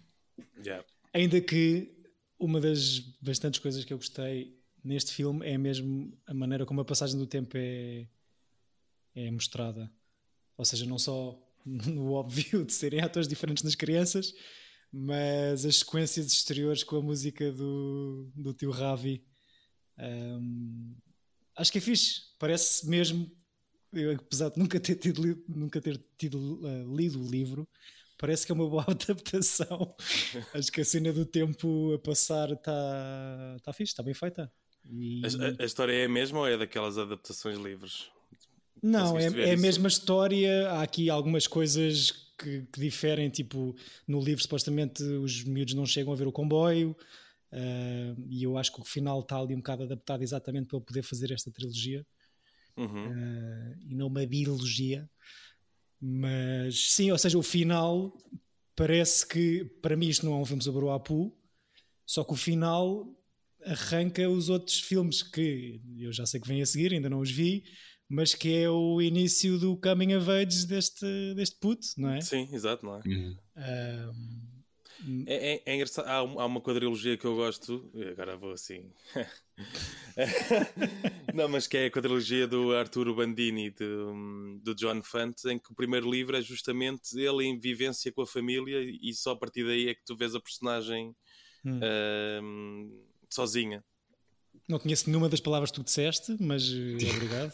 Yeah. 0.63 0.85
Ainda 1.13 1.39
que 1.41 1.98
uma 2.39 2.59
das 2.61 2.99
bastantes 3.21 3.59
coisas 3.59 3.83
que 3.83 3.93
eu 3.93 3.97
gostei 3.97 4.57
neste 4.83 5.13
filme 5.13 5.45
é 5.45 5.57
mesmo 5.57 6.17
a 6.25 6.33
maneira 6.33 6.65
como 6.65 6.81
a 6.81 6.85
passagem 6.85 7.17
do 7.17 7.27
tempo 7.27 7.57
é, 7.57 8.07
é 9.13 9.29
mostrada. 9.29 9.91
Ou 10.57 10.65
seja, 10.65 10.85
não 10.85 10.97
só 10.97 11.37
no 11.65 12.13
óbvio 12.13 12.65
de 12.65 12.73
serem 12.73 13.01
atores 13.01 13.27
diferentes 13.27 13.63
nas 13.63 13.75
crianças, 13.75 14.33
mas 14.91 15.65
as 15.65 15.77
sequências 15.77 16.27
exteriores 16.27 16.83
com 16.83 16.95
a 16.95 17.01
música 17.01 17.51
do, 17.51 18.31
do 18.35 18.53
tio 18.53 18.71
Ravi. 18.71 19.23
Um, 19.97 20.95
acho 21.55 21.71
que 21.71 21.77
é 21.77 21.81
fixe. 21.81 22.21
Parece 22.39 22.87
mesmo, 22.87 23.29
eu, 23.93 24.13
apesar 24.13 24.49
de 24.49 24.57
nunca 24.57 24.79
ter 24.79 24.95
tido, 24.95 25.43
nunca 25.47 25.81
ter 25.81 26.01
tido 26.17 26.61
uh, 26.63 26.95
lido 26.95 27.21
o 27.21 27.29
livro, 27.29 27.67
parece 28.19 28.45
que 28.45 28.51
é 28.51 28.55
uma 28.55 28.69
boa 28.69 28.85
adaptação. 28.87 29.95
Acho 30.53 30.71
que 30.71 30.81
a 30.81 30.85
cena 30.85 31.11
do 31.11 31.25
tempo 31.25 31.93
a 31.93 31.99
passar 31.99 32.51
está 32.51 33.57
tá 33.63 33.73
fixe, 33.73 33.93
está 33.93 34.03
bem 34.03 34.13
feita. 34.13 34.51
E... 34.85 35.21
A, 35.25 35.63
a, 35.63 35.65
história 35.65 35.93
é 35.93 36.05
a 36.05 36.09
mesma 36.09 36.39
ou 36.39 36.47
é 36.47 36.57
daquelas 36.57 36.97
adaptações 36.97 37.57
livres? 37.57 38.11
Não, 38.83 39.17
é, 39.17 39.25
é 39.25 39.53
a 39.53 39.57
mesma 39.57 39.87
história. 39.87 40.69
Há 40.71 40.83
aqui 40.83 41.09
algumas 41.09 41.47
coisas 41.47 42.11
que, 42.37 42.65
que, 42.71 42.79
diferem. 42.79 43.29
Tipo, 43.29 43.75
no 44.07 44.21
livro, 44.21 44.41
supostamente, 44.41 45.03
os 45.03 45.43
miúdos 45.43 45.73
não 45.73 45.85
chegam 45.85 46.13
a 46.13 46.15
ver 46.15 46.27
o 46.27 46.31
comboio. 46.31 46.95
Uh, 47.51 48.15
e 48.29 48.43
eu 48.43 48.57
acho 48.57 48.71
que 48.71 48.79
o 48.79 48.85
final 48.85 49.21
está 49.21 49.37
ali 49.37 49.55
um 49.55 49.57
bocado 49.57 49.83
adaptado 49.83 50.21
exatamente 50.21 50.67
para 50.67 50.77
eu 50.77 50.81
poder 50.81 51.01
fazer 51.01 51.31
esta 51.31 51.51
trilogia. 51.51 52.05
Uhum. 52.77 53.07
Uh, 53.09 53.75
e 53.81 53.95
não 53.95 54.07
uma 54.07 54.25
biologia. 54.25 55.09
Mas 56.01 56.93
sim, 56.93 57.11
ou 57.11 57.17
seja, 57.17 57.37
o 57.37 57.43
final 57.43 58.17
parece 58.75 59.27
que, 59.27 59.65
para 59.81 59.97
mim, 59.97 60.07
isto 60.07 60.25
não 60.25 60.33
é 60.33 60.37
um 60.37 60.45
filme 60.45 60.63
sobre 60.63 60.85
o 60.85 60.91
Apu, 60.91 61.35
só 62.05 62.23
que 62.23 62.33
o 62.33 62.37
final 62.37 63.05
arranca 63.65 64.29
os 64.29 64.49
outros 64.49 64.79
filmes 64.79 65.21
que 65.21 65.81
eu 65.97 66.13
já 66.13 66.25
sei 66.25 66.39
que 66.39 66.47
vêm 66.47 66.61
a 66.61 66.65
seguir, 66.65 66.93
ainda 66.93 67.09
não 67.09 67.19
os 67.19 67.29
vi, 67.29 67.63
mas 68.07 68.33
que 68.33 68.55
é 68.55 68.69
o 68.69 69.01
início 69.01 69.59
do 69.59 69.77
coming 69.77 70.15
of 70.15 70.29
age 70.31 70.65
deste, 70.65 71.33
deste 71.35 71.57
puto, 71.59 71.85
não 71.97 72.09
é? 72.11 72.21
Sim, 72.21 72.49
exato, 72.51 72.85
não 72.85 72.95
é? 72.95 73.01
Uhum. 73.05 73.37
Um, 73.57 75.23
é, 75.27 75.53
é, 75.53 75.63
é, 75.65 75.75
engraçado. 75.75 76.05
Há, 76.07 76.15
há, 76.17 76.45
uma 76.45 76.59
quadrilogia 76.59 77.17
que 77.17 77.25
eu 77.25 77.35
gosto. 77.35 77.89
Agora 78.11 78.35
vou 78.35 78.51
assim. 78.51 78.91
não, 81.33 81.47
mas 81.47 81.67
que 81.67 81.77
é 81.77 81.85
a 81.85 81.91
quadrilogia 81.91 82.47
do 82.47 82.75
Arturo 82.75 83.15
Bandini, 83.15 83.69
do, 83.71 84.59
do 84.61 84.75
John 84.75 85.01
Fante, 85.03 85.47
em 85.49 85.59
que 85.59 85.71
o 85.71 85.75
primeiro 85.75 86.09
livro 86.09 86.35
é 86.35 86.41
justamente 86.41 87.17
ele 87.19 87.45
em 87.45 87.59
vivência 87.59 88.11
com 88.11 88.21
a 88.21 88.27
família 88.27 88.79
e 88.81 89.13
só 89.13 89.31
a 89.31 89.35
partir 89.35 89.65
daí 89.65 89.89
é 89.89 89.95
que 89.95 90.03
tu 90.05 90.15
vês 90.15 90.35
a 90.35 90.39
personagem 90.39 91.15
hum. 91.65 91.79
uh, 91.79 93.05
sozinha. 93.29 93.83
Não 94.67 94.79
conheço 94.79 95.09
nenhuma 95.09 95.29
das 95.29 95.39
palavras 95.39 95.71
que 95.71 95.79
tu 95.79 95.83
disseste, 95.83 96.35
mas 96.39 96.63
eh, 96.71 97.15
obrigado. 97.15 97.53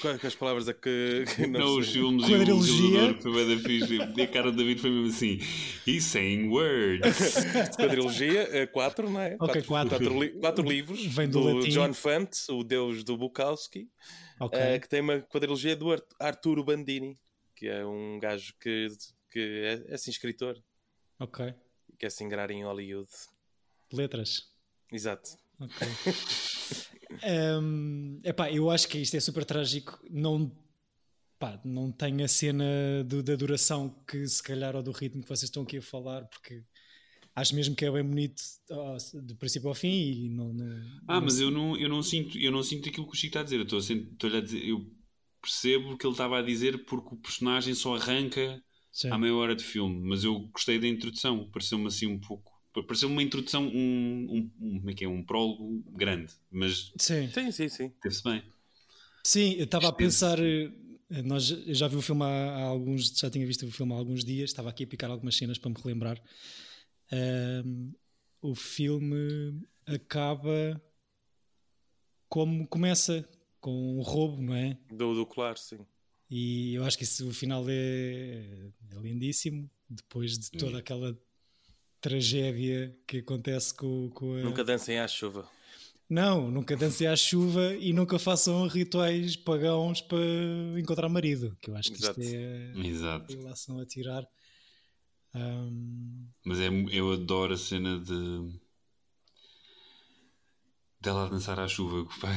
Quais 0.00 0.24
as 0.24 0.34
palavras 0.34 0.68
é 0.68 0.72
que, 0.72 1.24
que 1.36 1.46
não, 1.46 1.60
não 1.60 1.78
os 1.78 1.92
filmes 1.92 2.24
Quadrilogia. 2.24 3.02
e 3.02 3.10
o 3.10 3.20
foi 3.20 3.44
bem 3.44 3.58
fixe. 3.58 3.98
E 4.16 4.22
a 4.22 4.26
cara 4.26 4.50
do 4.50 4.56
David 4.56 4.80
foi 4.80 4.90
mesmo 4.90 5.08
assim 5.08 5.38
He's 5.86 6.04
saying 6.04 6.48
words. 6.48 7.34
Quadrilogia, 7.76 8.66
4, 8.68 9.10
não 9.10 9.20
é? 9.20 9.36
Ok, 9.38 9.62
4 9.62 9.88
quatro, 9.88 10.40
quatro, 10.40 10.68
livros 10.68 11.04
Vem 11.06 11.28
do, 11.28 11.60
do 11.60 11.68
John 11.68 11.92
Fant, 11.92 12.30
o 12.50 12.64
deus 12.64 13.04
do 13.04 13.16
Bukowski 13.16 13.88
okay. 14.40 14.76
uh, 14.76 14.80
que 14.80 14.88
tem 14.88 15.00
uma 15.00 15.20
quadrilogia 15.20 15.76
do 15.76 15.88
Arturo 16.18 16.64
Bandini 16.64 17.16
que 17.54 17.66
é 17.66 17.84
um 17.84 18.18
gajo 18.18 18.54
que, 18.60 18.88
que 19.30 19.38
é, 19.38 19.92
é 19.92 19.94
assim 19.94 20.10
escritor. 20.10 20.62
Ok. 21.18 21.54
Quer 21.98 22.10
se 22.10 22.22
ingrar 22.22 22.50
em 22.50 22.64
Hollywood. 22.64 23.08
Letras. 23.90 24.52
Exato. 24.92 25.30
Ok 25.58 25.88
Um, 27.26 28.20
epá, 28.22 28.52
eu 28.52 28.70
acho 28.70 28.88
que 28.88 28.98
isto 28.98 29.16
é 29.16 29.20
super 29.20 29.44
trágico. 29.44 29.98
Não, 30.08 30.50
pá, 31.38 31.60
não 31.64 31.90
tem 31.90 32.22
a 32.22 32.28
cena 32.28 32.64
do, 33.04 33.22
da 33.22 33.34
duração 33.34 33.88
que 34.06 34.26
se 34.26 34.42
calhar 34.42 34.76
ou 34.76 34.82
do 34.82 34.92
ritmo 34.92 35.22
que 35.22 35.28
vocês 35.28 35.44
estão 35.44 35.64
aqui 35.64 35.78
a 35.78 35.82
falar, 35.82 36.24
porque 36.26 36.62
acho 37.34 37.54
mesmo 37.54 37.74
que 37.74 37.84
é 37.84 37.90
bem 37.90 38.04
bonito 38.04 38.40
de 39.24 39.34
princípio 39.34 39.68
ao 39.68 39.74
fim 39.74 39.88
e 39.88 40.28
não, 40.28 40.52
não 40.52 40.66
ah, 41.08 41.14
não 41.16 41.22
mas 41.22 41.40
eu 41.40 41.50
não, 41.50 41.76
eu 41.76 41.88
não 41.88 42.02
sinto 42.02 42.38
eu 42.38 42.50
não 42.52 42.62
sinto 42.62 42.88
aquilo 42.88 43.06
que 43.06 43.12
o 43.12 43.16
Chico 43.16 43.26
está 43.28 43.40
a 43.40 43.44
dizer. 43.44 43.56
Eu 43.56 43.64
estou 43.64 43.78
a 44.30 44.40
dizer, 44.40 44.64
eu 44.64 44.86
percebo 45.42 45.92
o 45.92 45.98
que 45.98 46.06
ele 46.06 46.12
estava 46.12 46.38
a 46.38 46.42
dizer 46.42 46.84
porque 46.84 47.14
o 47.14 47.18
personagem 47.18 47.74
só 47.74 47.96
arranca 47.96 48.62
Sim. 48.92 49.10
à 49.10 49.18
meia 49.18 49.34
hora 49.34 49.56
de 49.56 49.64
filme, 49.64 50.00
mas 50.08 50.22
eu 50.24 50.38
gostei 50.48 50.78
da 50.78 50.86
introdução, 50.86 51.50
pareceu-me 51.50 51.86
assim 51.86 52.06
um 52.06 52.20
pouco 52.20 52.55
pareceu 52.82 53.08
uma 53.08 53.22
introdução, 53.22 53.66
um, 53.66 53.70
um, 53.70 54.50
um, 54.60 54.78
como 54.78 54.90
é 54.90 54.94
que 54.94 55.04
é? 55.04 55.08
Um 55.08 55.22
prólogo 55.22 55.82
grande, 55.92 56.32
mas 56.50 56.92
sim, 56.98 57.28
sim, 57.30 57.50
sim. 57.50 57.68
sim. 57.68 57.88
Teve-se 58.00 58.22
bem. 58.22 58.42
Sim, 59.24 59.54
eu 59.54 59.64
estava 59.64 59.88
a 59.88 59.92
pensar. 59.92 60.38
Eh, 60.38 60.70
nós, 61.24 61.50
eu 61.50 61.74
já 61.74 61.88
vi 61.88 61.96
o 61.96 62.02
filme 62.02 62.22
há, 62.22 62.26
há, 62.26 62.62
alguns, 62.62 63.08
já 63.18 63.30
tinha 63.30 63.46
visto 63.46 63.66
o 63.66 63.70
filme 63.70 63.92
há 63.92 63.96
alguns 63.96 64.24
dias, 64.24 64.50
estava 64.50 64.70
aqui 64.70 64.84
a 64.84 64.86
picar 64.86 65.10
algumas 65.10 65.36
cenas 65.36 65.58
para 65.58 65.70
me 65.70 65.76
relembrar. 65.82 66.20
Um, 67.64 67.92
o 68.42 68.54
filme 68.54 69.60
acaba 69.86 70.80
como 72.28 72.66
começa, 72.66 73.28
com 73.60 73.98
um 73.98 74.02
roubo, 74.02 74.42
não 74.42 74.54
é? 74.54 74.78
Do, 74.90 75.14
do 75.14 75.26
claro, 75.26 75.58
sim. 75.58 75.78
E 76.28 76.74
eu 76.74 76.84
acho 76.84 76.98
que 76.98 77.04
isso, 77.04 77.28
o 77.28 77.32
final 77.32 77.64
é, 77.68 78.72
é 78.90 79.00
lindíssimo, 79.00 79.70
depois 79.88 80.38
de 80.38 80.50
toda 80.50 80.78
aquela 80.78 81.16
tragédia 82.00 82.96
que 83.06 83.18
acontece 83.18 83.74
com, 83.74 84.10
com 84.10 84.34
a... 84.34 84.40
Nunca 84.40 84.64
dancem 84.64 84.98
à 84.98 85.08
chuva. 85.08 85.48
Não, 86.08 86.50
nunca 86.50 86.76
dancem 86.76 87.08
à 87.08 87.16
chuva 87.16 87.74
e 87.74 87.92
nunca 87.92 88.18
façam 88.18 88.66
rituais 88.68 89.34
pagãos 89.34 90.00
para 90.00 90.18
encontrar 90.78 91.08
marido. 91.08 91.56
Que 91.60 91.70
eu 91.70 91.76
acho 91.76 91.90
que 91.90 91.98
Exato. 91.98 92.20
isto 92.20 92.36
é 92.36 92.86
Exato. 92.86 93.32
a 93.32 93.36
relação 93.36 93.80
a 93.80 93.86
tirar. 93.86 94.24
Um... 95.34 96.28
Mas 96.44 96.60
é, 96.60 96.68
eu 96.92 97.12
adoro 97.12 97.54
a 97.54 97.56
cena 97.58 97.98
de 97.98 98.58
dela 101.00 101.26
a 101.26 101.28
dançar 101.28 101.58
à 101.58 101.66
chuva. 101.66 102.08
Pá. 102.20 102.28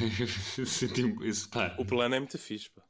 esse, 1.23 1.47
pá. 1.49 1.75
O 1.77 1.85
plano 1.85 2.15
é 2.15 2.19
muito 2.19 2.37
fixe. 2.37 2.69
Pá. 2.69 2.83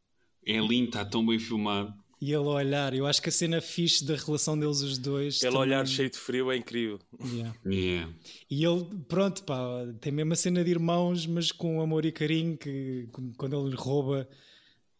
É 0.45 0.57
lindo, 0.59 0.87
está 0.87 1.03
tão 1.03 1.25
bem 1.25 1.39
filmado. 1.39 1.93
E 2.21 2.33
ele 2.33 2.47
olhar, 2.47 2.93
eu 2.93 3.07
acho 3.07 3.21
que 3.21 3.29
a 3.29 3.31
cena 3.31 3.61
fixe 3.61 4.03
da 4.03 4.15
relação 4.15 4.59
deles 4.59 4.81
os 4.81 4.97
dois. 4.97 5.41
Ele 5.41 5.51
também... 5.53 5.67
olhar 5.67 5.87
cheio 5.87 6.09
de 6.09 6.17
frio 6.17 6.51
é 6.51 6.57
incrível. 6.57 6.99
Yeah. 7.23 7.55
Yeah. 7.65 8.13
E 8.49 8.65
ele, 8.65 8.85
pronto, 9.07 9.43
pá, 9.43 9.85
tem 10.01 10.11
mesmo 10.11 10.33
a 10.33 10.35
cena 10.35 10.63
de 10.63 10.71
irmãos, 10.71 11.25
mas 11.25 11.51
com 11.51 11.81
amor 11.81 12.05
e 12.05 12.11
carinho, 12.11 12.57
que 12.57 13.07
quando 13.37 13.67
ele 13.67 13.75
rouba 13.75 14.27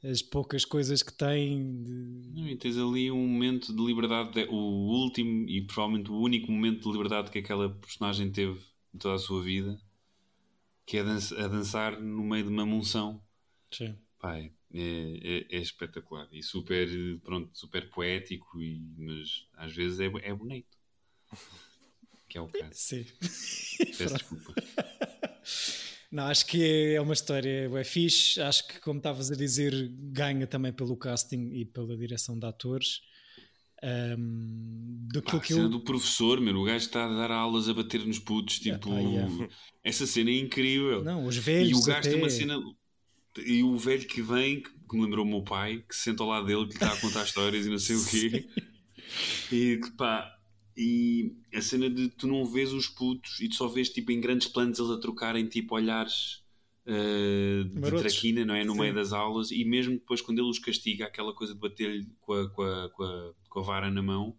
as 0.03 0.21
poucas 0.21 0.63
coisas 0.63 1.03
que 1.03 1.11
tem. 1.11 1.83
De... 1.83 2.51
e 2.51 2.55
tens 2.55 2.77
ali 2.77 3.11
um 3.11 3.27
momento 3.27 3.75
de 3.75 3.85
liberdade, 3.85 4.31
de, 4.31 4.45
o 4.49 4.55
último 4.55 5.47
e 5.49 5.61
provavelmente 5.61 6.09
o 6.09 6.19
único 6.19 6.51
momento 6.51 6.83
de 6.83 6.91
liberdade 6.91 7.31
que 7.31 7.39
aquela 7.39 7.69
personagem 7.69 8.31
teve 8.31 8.59
em 8.93 8.97
toda 8.97 9.15
a 9.15 9.19
sua 9.19 9.41
vida, 9.41 9.77
que 10.85 10.97
é 10.97 11.01
a 11.01 11.47
dançar 11.47 11.99
no 11.99 12.23
meio 12.23 12.45
de 12.45 12.49
uma 12.49 12.65
monção. 12.65 13.21
Sim. 13.71 13.95
Pai, 14.19 14.51
é, 14.73 14.81
é, 14.81 15.57
é, 15.57 15.59
espetacular 15.59 16.27
e 16.31 16.43
super, 16.43 16.87
pronto, 17.23 17.49
super 17.57 17.89
poético, 17.89 18.61
e, 18.61 18.79
mas 18.97 19.47
às 19.57 19.75
vezes 19.75 19.99
é, 19.99 20.05
é 20.21 20.33
bonito. 20.33 20.77
Que 22.27 22.37
é 22.37 22.41
o 22.41 22.47
caso. 22.47 22.71
Sim. 22.73 23.05
Peço 23.97 24.13
desculpa. 24.13 24.53
Não, 26.11 26.25
acho 26.25 26.45
que 26.47 26.93
é 26.95 27.01
uma 27.01 27.13
história 27.13 27.69
é 27.71 27.83
fixe. 27.83 28.41
Acho 28.41 28.67
que, 28.67 28.79
como 28.79 28.97
estavas 28.97 29.31
a 29.31 29.35
dizer, 29.35 29.89
ganha 29.91 30.47
também 30.47 30.73
pelo 30.73 30.97
casting 30.97 31.51
e 31.53 31.65
pela 31.65 31.95
direção 31.95 32.37
de 32.37 32.47
atores. 32.47 33.01
Um, 33.81 35.07
do 35.11 35.21
Pá, 35.21 35.39
que 35.39 35.53
a 35.53 35.55
cena 35.55 35.63
eu... 35.63 35.69
do 35.69 35.79
professor, 35.81 36.41
meu, 36.41 36.55
o 36.55 36.63
gajo 36.63 36.85
está 36.85 37.05
a 37.05 37.13
dar 37.13 37.31
aulas 37.31 37.69
a 37.69 37.73
bater 37.73 38.05
nos 38.05 38.19
putos, 38.19 38.59
tipo, 38.59 38.89
yeah. 38.89 39.47
essa 39.83 40.05
cena 40.05 40.31
é 40.31 40.37
incrível. 40.37 41.03
Não, 41.03 41.25
os 41.25 41.37
velhos. 41.37 41.69
E 41.69 41.81
o 41.81 41.85
gajo 41.85 41.99
até... 41.99 42.09
tem 42.09 42.19
uma 42.19 42.29
cena 42.29 42.59
e 43.37 43.63
o 43.63 43.77
velho 43.77 44.07
que 44.07 44.21
vem, 44.21 44.61
que 44.61 44.95
me 44.95 45.03
lembrou 45.03 45.25
o 45.25 45.27
meu 45.27 45.43
pai, 45.43 45.83
que 45.87 45.95
se 45.95 46.03
senta 46.03 46.23
ao 46.23 46.29
lado 46.29 46.47
dele, 46.47 46.65
que 46.65 46.73
lhe 46.73 46.83
está 46.83 46.91
a 46.91 47.01
contar 47.01 47.23
histórias 47.23 47.65
e 47.65 47.69
não 47.69 47.79
sei 47.79 47.95
o 47.95 48.05
quê. 48.05 48.49
E 49.51 49.79
pá, 49.97 50.39
e 50.77 51.35
a 51.53 51.61
cena 51.61 51.89
de 51.89 52.09
tu 52.09 52.27
não 52.27 52.45
vês 52.45 52.71
os 52.71 52.87
putos 52.87 53.39
e 53.41 53.49
tu 53.49 53.55
só 53.55 53.67
vês 53.67 53.89
tipo 53.89 54.11
em 54.11 54.21
grandes 54.21 54.47
planos 54.47 54.79
eles 54.79 54.91
a 54.91 54.99
trocarem 54.99 55.47
tipo 55.47 55.75
olhares 55.75 56.43
uh, 56.85 57.63
de 57.65 57.79
Marotos. 57.79 58.01
traquina, 58.01 58.45
não 58.45 58.53
é? 58.53 58.63
No 58.63 58.73
Sim. 58.73 58.79
meio 58.81 58.93
das 58.93 59.11
aulas, 59.11 59.51
e 59.51 59.65
mesmo 59.65 59.95
depois 59.95 60.21
quando 60.21 60.39
ele 60.39 60.49
os 60.49 60.59
castiga, 60.59 61.05
aquela 61.05 61.33
coisa 61.33 61.53
de 61.53 61.59
bater-lhe 61.59 62.07
com 62.21 62.33
a, 62.33 62.49
com, 62.49 62.61
a, 62.61 62.89
com, 62.89 63.03
a, 63.03 63.33
com 63.49 63.59
a 63.59 63.63
vara 63.63 63.91
na 63.91 64.01
mão, 64.01 64.37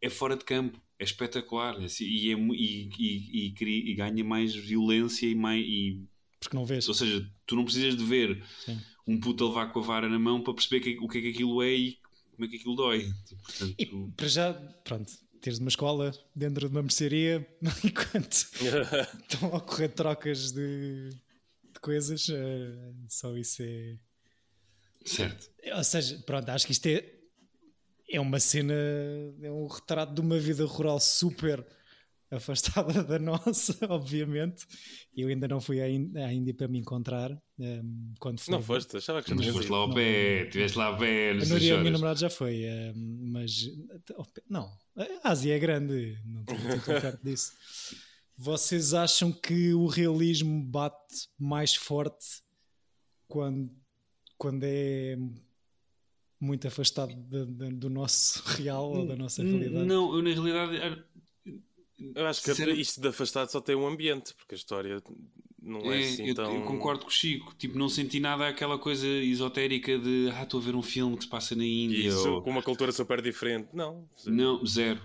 é 0.00 0.08
fora 0.08 0.36
de 0.36 0.44
campo. 0.44 0.80
É 0.98 1.04
espetacular 1.04 1.76
assim, 1.76 2.04
e, 2.04 2.32
é, 2.32 2.36
e, 2.36 2.90
e, 2.98 3.54
e, 3.60 3.90
e 3.90 3.94
ganha 3.94 4.24
mais 4.24 4.52
violência 4.52 5.26
e 5.26 5.34
mais, 5.34 5.64
e 5.64 6.02
porque 6.40 6.56
não 6.56 6.64
vês. 6.64 6.88
Ou 6.88 6.94
seja, 6.94 7.28
tu 7.46 7.56
não 7.56 7.64
precisas 7.64 7.96
de 7.96 8.04
ver 8.04 8.42
Sim. 8.64 8.80
um 9.06 9.18
puto 9.18 9.44
a 9.44 9.48
levar 9.48 9.72
com 9.72 9.80
a 9.80 9.82
vara 9.82 10.08
na 10.08 10.18
mão 10.18 10.42
para 10.42 10.54
perceber 10.54 10.80
que, 10.80 10.98
o 11.00 11.08
que 11.08 11.18
é 11.18 11.20
que 11.20 11.28
aquilo 11.30 11.62
é 11.62 11.72
e 11.72 11.98
como 12.32 12.44
é 12.44 12.48
que 12.48 12.56
aquilo 12.56 12.76
dói. 12.76 13.12
Portanto, 13.42 13.74
e 13.78 13.86
para 14.16 14.28
já, 14.28 14.54
pronto, 14.84 15.12
teres 15.40 15.58
uma 15.58 15.68
escola 15.68 16.12
dentro 16.34 16.68
de 16.68 16.74
uma 16.74 16.82
mercearia 16.82 17.46
enquanto 17.84 18.32
estão 19.28 19.52
a 19.52 19.56
ocorrer 19.58 19.92
trocas 19.92 20.52
de, 20.52 21.10
de 21.10 21.80
coisas, 21.80 22.28
uh, 22.28 22.94
só 23.08 23.36
isso 23.36 23.62
é. 23.62 23.96
Certo. 25.04 25.50
Ou 25.74 25.84
seja, 25.84 26.18
pronto, 26.26 26.48
acho 26.50 26.66
que 26.66 26.72
isto 26.72 26.86
é, 26.86 27.04
é 28.10 28.20
uma 28.20 28.38
cena, 28.38 28.74
é 29.42 29.50
um 29.50 29.66
retrato 29.66 30.12
de 30.12 30.20
uma 30.20 30.38
vida 30.38 30.64
rural 30.64 31.00
super 31.00 31.64
afastada 32.30 33.02
da 33.04 33.18
nossa, 33.18 33.76
obviamente. 33.88 34.66
Eu 35.14 35.28
ainda 35.28 35.48
não 35.48 35.60
fui 35.60 35.80
à 35.80 35.88
Índia 35.88 36.54
para 36.54 36.68
me 36.68 36.78
encontrar. 36.78 37.30
Um, 37.58 37.64
ehm, 37.64 38.14
quando 38.20 38.40
fui, 38.40 38.52
não 38.52 38.62
foste, 38.62 38.96
achava 38.96 39.22
que 39.22 39.34
Mas 39.34 39.46
foste 39.48 39.70
lá 39.70 39.78
ao 39.78 39.92
pé, 39.92 40.44
estiveste 40.44 40.78
lá 40.78 40.86
ao 40.86 40.98
pé. 40.98 41.30
A 41.30 41.34
Núria, 41.34 41.74
a 41.74 41.78
minha 41.80 41.92
namorada, 41.92 42.18
já 42.18 42.30
foi, 42.30 42.64
um, 42.64 42.68
ehm, 42.68 43.30
mas 43.32 43.70
não, 44.48 44.70
a 45.24 45.30
Ásia 45.30 45.56
é 45.56 45.58
grande, 45.58 46.18
não 46.24 46.42
estou 46.42 46.54
perto 47.00 47.22
disso. 47.22 47.52
Vocês 48.36 48.94
acham 48.94 49.32
que 49.32 49.74
o 49.74 49.86
realismo 49.86 50.62
bate 50.62 51.28
mais 51.36 51.74
forte 51.74 52.40
quando, 53.26 53.68
quando 54.36 54.62
é 54.62 55.18
muito 56.40 56.68
afastado 56.68 57.12
de, 57.14 57.46
de, 57.46 57.70
do 57.72 57.90
nosso 57.90 58.42
real 58.56 58.90
ou 58.92 59.06
da 59.06 59.16
nossa 59.16 59.42
realidade? 59.42 59.84
Não, 59.84 60.14
eu 60.14 60.22
na 60.22 60.30
realidade 60.30 61.04
eu 62.14 62.26
acho 62.26 62.42
que 62.42 62.54
Ser... 62.54 62.68
isto 62.78 63.00
de 63.00 63.08
afastado 63.08 63.50
só 63.50 63.60
tem 63.60 63.74
um 63.74 63.86
ambiente, 63.86 64.34
porque 64.34 64.54
a 64.54 64.58
história 64.58 65.02
não 65.60 65.92
é, 65.92 66.00
é 66.00 66.04
assim 66.04 66.28
eu, 66.28 66.34
tão. 66.34 66.54
Eu 66.54 66.62
concordo 66.62 67.02
com 67.02 67.08
o 67.08 67.12
Chico, 67.12 67.54
tipo, 67.56 67.78
não 67.78 67.88
senti 67.88 68.20
nada 68.20 68.48
aquela 68.48 68.78
coisa 68.78 69.06
esotérica 69.06 69.98
de 69.98 70.30
ah, 70.34 70.42
estou 70.42 70.60
a 70.60 70.62
ver 70.62 70.74
um 70.74 70.82
filme 70.82 71.16
que 71.16 71.24
se 71.24 71.30
passa 71.30 71.54
na 71.54 71.64
Índia. 71.64 72.08
Isso, 72.08 72.34
ou... 72.34 72.42
com 72.42 72.50
uma 72.50 72.62
cultura 72.62 72.92
super 72.92 73.20
diferente. 73.20 73.68
Não. 73.72 74.08
Não, 74.26 74.64
zero. 74.64 75.00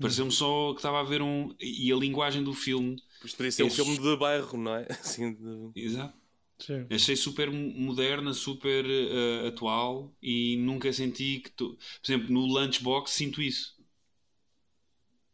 Pareceu-me 0.00 0.32
só 0.32 0.72
que 0.72 0.78
estava 0.78 1.00
a 1.00 1.02
ver 1.02 1.20
um. 1.20 1.54
E 1.60 1.92
a 1.92 1.96
linguagem 1.96 2.42
do 2.42 2.54
filme. 2.54 2.96
Pois 3.20 3.32
poderia 3.32 3.52
ser 3.52 3.62
é 3.62 3.64
um 3.66 3.70
filme 3.70 3.98
de 3.98 4.16
bairro, 4.16 4.56
não 4.56 4.74
é? 4.74 4.86
Assim 4.90 5.34
de... 5.34 5.70
Exato. 5.76 6.18
Sim. 6.58 6.86
Achei 6.90 7.16
super 7.16 7.50
moderna, 7.50 8.32
super 8.32 8.84
uh, 8.84 9.48
atual 9.48 10.14
e 10.22 10.56
nunca 10.56 10.90
senti 10.92 11.40
que. 11.40 11.50
Tu... 11.50 11.76
Por 12.02 12.12
exemplo, 12.12 12.32
no 12.32 12.46
Lunchbox 12.46 13.10
sinto 13.10 13.42
isso. 13.42 13.79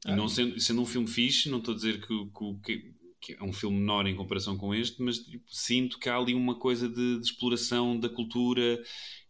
E 0.06 0.14
não 0.14 0.28
sendo, 0.28 0.58
sendo 0.60 0.80
um 0.80 0.86
filme 0.86 1.08
fixe, 1.08 1.48
não 1.48 1.58
estou 1.58 1.74
a 1.74 1.76
dizer 1.76 2.00
que, 2.00 2.30
que, 2.64 2.94
que, 3.20 3.32
é 3.34 3.42
um 3.42 3.52
filme 3.52 3.76
menor 3.76 4.06
em 4.06 4.14
comparação 4.14 4.56
com 4.56 4.72
este, 4.72 5.02
mas 5.02 5.18
tipo, 5.18 5.44
sinto 5.48 5.98
que 5.98 6.08
há 6.08 6.16
ali 6.16 6.32
uma 6.32 6.56
coisa 6.58 6.88
de, 6.88 7.18
de, 7.18 7.26
exploração 7.26 7.98
da 7.98 8.08
cultura 8.08 8.80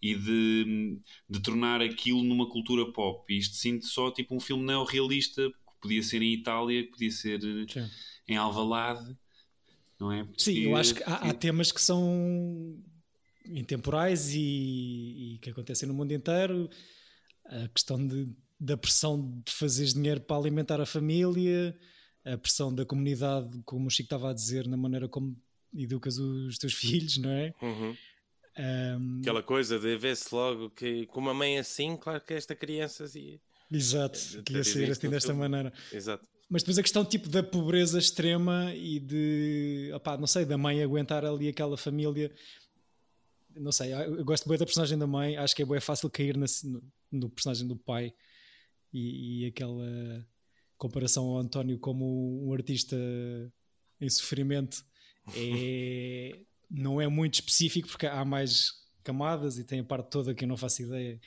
e 0.03 0.15
de, 0.15 1.01
de 1.29 1.41
tornar 1.41 1.81
aquilo 1.81 2.23
numa 2.23 2.49
cultura 2.49 2.93
pop. 2.93 3.25
E 3.33 3.39
isto 3.39 3.57
sinto 3.57 3.87
só 3.87 4.11
tipo 4.11 4.35
um 4.35 4.41
filme 4.41 4.65
neorrealista, 4.65 5.49
que 5.49 5.81
podia 5.81 6.03
ser 6.03 6.21
em 6.21 6.35
Itália, 6.35 6.83
que 6.85 6.91
podia 6.91 7.11
ser 7.11 7.41
Sim. 7.41 7.89
em 8.29 8.37
Alvalade, 8.37 9.17
não 9.99 10.13
é? 10.13 10.25
Porque, 10.25 10.43
Sim, 10.43 10.59
eu 10.59 10.77
acho 10.77 10.95
que 10.95 11.03
há, 11.05 11.15
há 11.15 11.33
temas 11.33 11.73
que 11.73 11.81
são 11.81 12.77
intemporais 13.47 14.35
e, 14.35 15.35
e 15.35 15.39
que 15.41 15.51
acontecem 15.51 15.89
no 15.89 15.95
mundo 15.95 16.13
inteiro. 16.13 16.69
A 17.47 17.69
questão 17.69 18.05
de 18.07 18.29
da 18.59 18.77
pressão 18.77 19.43
de 19.45 19.53
fazeres 19.53 19.95
dinheiro 19.95 20.21
para 20.21 20.37
alimentar 20.37 20.81
a 20.81 20.87
família, 20.87 21.79
a 22.25 22.37
pressão 22.37 22.75
da 22.75 22.85
comunidade, 22.85 23.61
como 23.65 23.87
o 23.87 23.91
Chico 23.91 24.07
estava 24.07 24.31
a 24.31 24.35
dizer, 24.35 24.67
na 24.67 24.77
maneira 24.77 25.09
como 25.09 25.37
educas 25.75 26.19
os 26.19 26.59
teus 26.59 26.73
filhos, 26.75 27.19
não 27.19 27.31
é? 27.31 27.55
Uhum. 27.63 27.97
Um... 28.59 29.21
Aquela 29.21 29.43
coisa 29.43 29.79
de 29.79 29.97
ver-se 29.99 30.35
logo 30.35 30.71
que 30.71 31.07
com 31.07 31.21
uma 31.21 31.35
mãe 31.35 31.59
assim, 31.59 31.97
claro 31.97 32.21
que 32.21 32.33
esta 32.33 32.55
criança 32.55 33.05
assim. 33.05 33.39
Exato, 33.71 34.19
é, 34.39 34.43
que 34.43 34.53
ia 34.55 34.65
ser 34.65 34.91
assim 34.91 35.11
desta 35.11 35.29
filme. 35.29 35.41
maneira. 35.41 35.73
Exato. 35.93 36.27
Mas 36.49 36.63
depois 36.63 36.79
a 36.79 36.83
questão 36.83 37.05
tipo 37.05 37.29
da 37.29 37.43
pobreza 37.43 37.99
extrema 37.99 38.73
e 38.75 39.01
de, 39.01 39.91
opá, 39.95 40.17
não 40.17 40.29
sei, 40.29 40.45
da 40.45 40.57
mãe 40.57 40.83
aguentar 40.83 41.25
ali 41.25 41.49
aquela 41.49 41.77
família. 41.77 42.33
Não 43.55 43.73
sei, 43.73 43.93
eu 43.93 44.25
gosto 44.25 44.49
bem 44.49 44.57
da 44.57 44.65
personagem 44.65 44.97
da 44.97 45.07
mãe, 45.07 45.37
acho 45.37 45.57
que 45.57 45.63
é 45.63 45.67
bem 45.67 45.81
fácil 45.81 46.09
cair 46.09 46.37
no, 46.37 46.47
no 47.11 47.29
personagem 47.29 47.67
do 47.67 47.77
pai 47.77 48.15
e, 48.93 49.43
e 49.43 49.47
aquela 49.47 50.27
comparação 50.77 51.25
ao 51.25 51.39
António 51.39 51.79
como 51.79 52.47
um 52.47 52.53
artista 52.53 52.97
em 54.01 54.09
sofrimento 54.09 54.85
é, 55.35 56.39
não 56.71 57.01
é 57.01 57.09
muito 57.09 57.35
específico 57.35 57.89
porque 57.89 58.07
há 58.07 58.25
mais 58.25 58.73
camadas 59.03 59.59
e 59.59 59.65
tem 59.65 59.81
a 59.81 59.85
parte 59.85 60.11
toda 60.11 60.35
que 60.35 60.45
eu 60.45 60.49
não 60.49 60.57
faço 60.57 60.83
ideia 60.83 61.21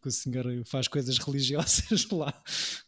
que 0.00 0.08
o 0.08 0.12
senhor 0.12 0.46
faz 0.64 0.86
coisas 0.88 1.18
religiosas 1.24 2.08
lá, 2.10 2.32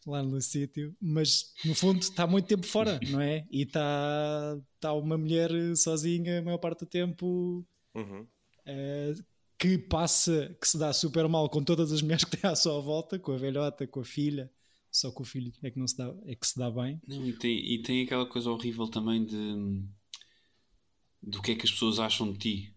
lá 0.06 0.22
no 0.22 0.40
sítio, 0.40 0.94
mas 1.00 1.52
no 1.64 1.74
fundo 1.74 2.00
está 2.00 2.26
muito 2.26 2.46
tempo 2.46 2.66
fora, 2.66 3.00
não 3.11 3.20
é? 3.20 3.46
E 3.50 3.62
está, 3.62 4.56
está 4.76 4.92
uma 4.92 5.18
mulher 5.18 5.50
sozinha 5.76 6.38
a 6.38 6.42
maior 6.42 6.59
parte 6.59 6.80
do 6.80 6.87
tempo 6.87 7.66
uhum. 7.94 8.22
uh, 8.22 9.24
que 9.61 9.77
passa, 9.77 10.57
que 10.59 10.66
se 10.66 10.79
dá 10.79 10.90
super 10.90 11.29
mal 11.29 11.49
com 11.51 11.62
todas 11.62 11.92
as 11.92 12.01
mulheres 12.01 12.25
que 12.25 12.35
tem 12.35 12.51
à 12.51 12.57
sua 12.57 12.81
volta, 12.81 13.18
com 13.18 13.33
a 13.33 13.37
velhota, 13.37 13.87
com 13.87 14.01
a 14.01 14.05
filha, 14.05 14.51
só 14.90 15.12
com 15.12 15.23
o 15.23 15.27
filho 15.27 15.53
é 15.62 15.70
que 15.70 15.79
não 15.79 15.87
se 15.87 15.99
dá, 15.99 16.12
é 16.25 16.35
que 16.35 16.46
se 16.46 16.59
dá 16.59 16.70
bem. 16.70 17.01
Não, 17.07 17.25
e 17.27 17.33
tem, 17.35 17.59
e 17.75 17.83
tem 17.83 18.03
aquela 18.03 18.25
coisa 18.25 18.51
horrível 18.51 18.88
também 18.88 19.25
de 19.25 19.83
do 21.23 21.42
que 21.42 21.53
é 21.53 21.55
que 21.55 21.66
as 21.66 21.70
pessoas 21.70 21.99
acham 21.99 22.33
de 22.33 22.38
ti. 22.38 22.75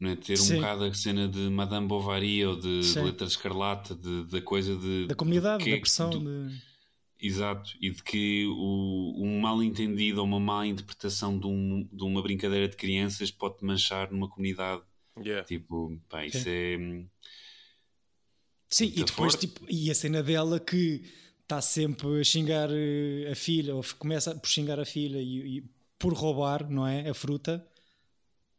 Não 0.00 0.10
é? 0.10 0.16
Ter 0.16 0.36
Sim. 0.36 0.54
um 0.54 0.56
bocado 0.56 0.84
a 0.84 0.94
cena 0.94 1.28
de 1.28 1.50
Madame 1.50 1.86
Bovary 1.86 2.44
ou 2.44 2.58
de, 2.58 2.80
de 2.80 3.00
Letra 3.00 3.26
Escarlata, 3.26 3.94
de, 3.94 4.24
da 4.24 4.40
coisa 4.40 4.74
de. 4.76 5.06
Da 5.06 5.14
comunidade, 5.14 5.64
da 5.64 5.70
é 5.70 5.78
pressão. 5.78 6.10
Do, 6.10 6.20
de... 6.20 6.74
Exato, 7.20 7.70
e 7.80 7.90
de 7.90 8.02
que 8.02 8.46
o, 8.46 9.14
um 9.22 9.40
mal 9.40 9.62
entendido 9.62 10.20
ou 10.20 10.26
uma 10.26 10.40
má 10.40 10.66
interpretação 10.66 11.38
de, 11.38 11.46
um, 11.46 11.88
de 11.90 12.02
uma 12.02 12.20
brincadeira 12.22 12.68
de 12.68 12.76
crianças 12.76 13.30
pode 13.30 13.64
manchar 13.64 14.10
numa 14.10 14.28
comunidade. 14.28 14.82
Yeah. 15.18 15.44
Tipo, 15.44 16.00
pá, 16.08 16.26
isso 16.26 16.38
Sim. 16.38 16.50
é. 16.50 17.06
Sim, 18.68 18.92
e 18.96 19.04
depois, 19.04 19.36
tipo, 19.36 19.64
e 19.70 19.90
a 19.90 19.94
cena 19.94 20.22
dela 20.22 20.58
que 20.58 21.04
está 21.42 21.60
sempre 21.60 22.20
a 22.20 22.24
xingar 22.24 22.68
eh, 22.72 23.30
a 23.30 23.34
filha, 23.34 23.74
ou 23.76 23.84
começa 23.98 24.34
por 24.34 24.48
xingar 24.48 24.80
a 24.80 24.84
filha 24.84 25.18
e, 25.18 25.58
e 25.58 25.70
por 25.98 26.12
roubar, 26.12 26.68
não 26.68 26.86
é? 26.86 27.08
A 27.08 27.14
fruta 27.14 27.64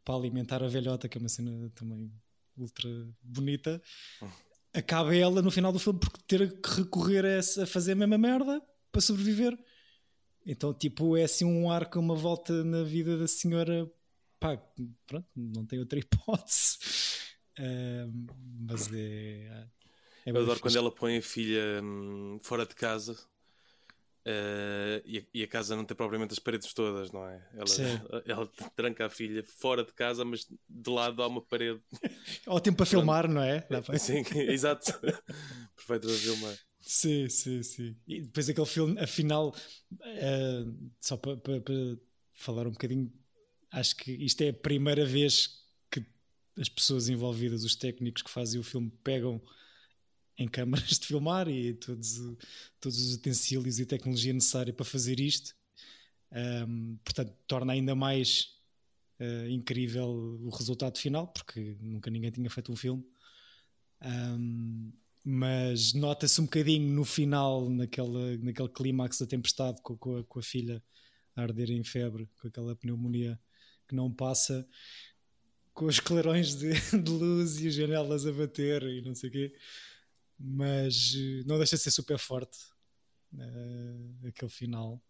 para 0.04 0.14
alimentar 0.14 0.62
a 0.62 0.68
velhota, 0.68 1.08
que 1.08 1.18
é 1.18 1.20
uma 1.20 1.28
cena 1.28 1.70
também 1.74 2.10
ultra 2.56 2.88
bonita. 3.20 3.82
Acaba 4.72 5.14
ela 5.14 5.42
no 5.42 5.50
final 5.50 5.72
do 5.72 5.78
filme 5.78 5.98
por 5.98 6.10
ter 6.22 6.60
que 6.60 6.70
recorrer 6.70 7.24
a, 7.24 7.62
a 7.62 7.66
fazer 7.66 7.92
a 7.92 7.96
mesma 7.96 8.16
merda 8.16 8.62
para 8.92 9.00
sobreviver. 9.00 9.58
Então, 10.46 10.72
tipo, 10.72 11.16
é 11.16 11.24
assim 11.24 11.44
um 11.44 11.70
arco, 11.70 11.98
uma 11.98 12.14
volta 12.14 12.62
na 12.62 12.84
vida 12.84 13.18
da 13.18 13.26
senhora. 13.26 13.90
Pá, 14.38 14.56
pronto, 15.06 15.26
não 15.34 15.64
tem 15.64 15.78
outra 15.78 15.98
hipótese. 16.00 16.78
Uh, 17.58 18.26
mas 18.68 18.92
é. 18.92 19.66
é 20.26 20.30
Eu 20.30 20.36
adoro 20.36 20.60
quando 20.60 20.76
ela 20.76 20.90
põe 20.94 21.18
a 21.18 21.22
filha 21.22 21.80
hum, 21.82 22.38
fora 22.42 22.66
de 22.66 22.74
casa 22.74 23.16
Uh, 24.26 24.98
e, 25.04 25.18
a, 25.18 25.22
e, 25.32 25.42
a, 25.44 25.46
casa 25.46 25.76
não 25.76 25.84
tem 25.84 25.96
propriamente 25.96 26.32
as 26.32 26.40
paredes 26.40 26.74
todas, 26.74 27.12
não 27.12 27.28
é? 27.28 27.40
Ela, 27.54 28.22
ela, 28.26 28.50
tranca 28.74 29.06
a 29.06 29.08
filha 29.08 29.44
fora 29.44 29.84
de 29.84 29.92
casa, 29.92 30.24
mas 30.24 30.48
de 30.68 30.90
lado 30.90 31.22
há 31.22 31.28
uma 31.28 31.40
parede. 31.40 31.80
Ótimo 32.44 32.76
para 32.76 32.86
filmar, 32.86 33.28
não 33.28 33.40
é? 33.40 33.64
Sim, 33.96 34.24
exato. 34.34 34.92
Perfeito 35.76 36.08
para 36.08 36.16
filmar. 36.16 36.58
Sim, 36.80 37.28
sim, 37.28 37.62
sim. 37.62 37.96
E 38.04 38.22
depois 38.22 38.48
aquele 38.48 38.66
filme, 38.66 38.98
afinal, 38.98 39.54
uh, 39.92 40.90
só 41.00 41.16
para, 41.16 41.36
para, 41.36 41.60
para, 41.60 41.74
falar 42.34 42.66
um 42.66 42.72
bocadinho, 42.72 43.12
acho 43.70 43.96
que 43.96 44.12
isto 44.12 44.40
é 44.42 44.50
a 44.50 44.54
primeira 44.54 45.04
vez 45.04 45.64
que 45.90 46.04
as 46.58 46.68
pessoas 46.68 47.08
envolvidas, 47.08 47.64
os 47.64 47.74
técnicos 47.74 48.22
que 48.22 48.30
fazem 48.30 48.60
o 48.60 48.64
filme, 48.64 48.90
pegam 49.02 49.40
em 50.38 50.48
câmaras 50.48 50.98
de 50.98 51.06
filmar 51.06 51.48
e 51.48 51.74
todos, 51.74 52.20
todos 52.80 52.98
os 52.98 53.14
utensílios 53.14 53.78
e 53.78 53.86
tecnologia 53.86 54.32
necessária 54.32 54.72
para 54.72 54.84
fazer 54.84 55.18
isto. 55.20 55.54
Um, 56.32 56.98
portanto, 57.04 57.32
torna 57.46 57.72
ainda 57.72 57.94
mais 57.94 58.56
uh, 59.20 59.48
incrível 59.48 60.08
o 60.42 60.50
resultado 60.50 60.98
final, 60.98 61.28
porque 61.28 61.76
nunca 61.80 62.10
ninguém 62.10 62.30
tinha 62.30 62.50
feito 62.50 62.70
um 62.70 62.76
filme. 62.76 63.04
Um, 64.02 64.92
mas 65.24 65.92
nota-se 65.92 66.40
um 66.40 66.44
bocadinho 66.44 66.92
no 66.92 67.04
final, 67.04 67.68
naquela, 67.68 68.36
naquele 68.38 68.68
clímax 68.68 69.18
da 69.18 69.26
tempestade, 69.26 69.80
com, 69.82 69.96
com, 69.96 70.18
a, 70.18 70.24
com 70.24 70.38
a 70.38 70.42
filha 70.42 70.82
a 71.34 71.42
arder 71.42 71.70
em 71.70 71.82
febre, 71.82 72.28
com 72.40 72.48
aquela 72.48 72.76
pneumonia 72.76 73.38
que 73.86 73.94
não 73.94 74.12
passa, 74.12 74.66
com 75.72 75.86
os 75.86 76.00
clarões 76.00 76.54
de, 76.54 76.72
de 77.02 77.10
luz 77.10 77.60
e 77.60 77.68
as 77.68 77.74
janelas 77.74 78.26
a 78.26 78.32
bater 78.32 78.82
e 78.82 79.02
não 79.02 79.14
sei 79.14 79.28
o 79.28 79.32
quê 79.32 79.54
mas 80.38 81.14
eh, 81.16 81.42
não 81.46 81.56
deixa 81.58 81.76
de 81.76 81.82
ser 81.82 81.90
super 81.90 82.18
forte 82.18 82.58
uh, 83.34 84.28
aquele 84.28 84.50
final 84.50 85.00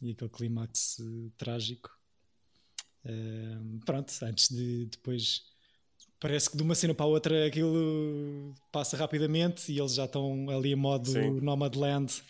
e 0.00 0.12
aquele 0.12 0.30
clímax 0.30 0.98
uh, 1.00 1.30
trágico. 1.36 1.90
Uh, 3.04 3.80
pronto, 3.84 4.12
antes 4.22 4.48
de 4.48 4.86
depois 4.86 5.44
parece 6.20 6.50
que 6.50 6.56
de 6.56 6.62
uma 6.62 6.74
cena 6.74 6.94
para 6.94 7.06
a 7.06 7.08
outra 7.08 7.46
aquilo 7.46 8.54
passa 8.72 8.96
rapidamente 8.96 9.72
e 9.72 9.78
eles 9.78 9.94
já 9.94 10.04
estão 10.04 10.48
ali 10.50 10.72
em 10.72 10.76
modo 10.76 11.10
Sim. 11.10 11.40
Nomadland 11.40 12.22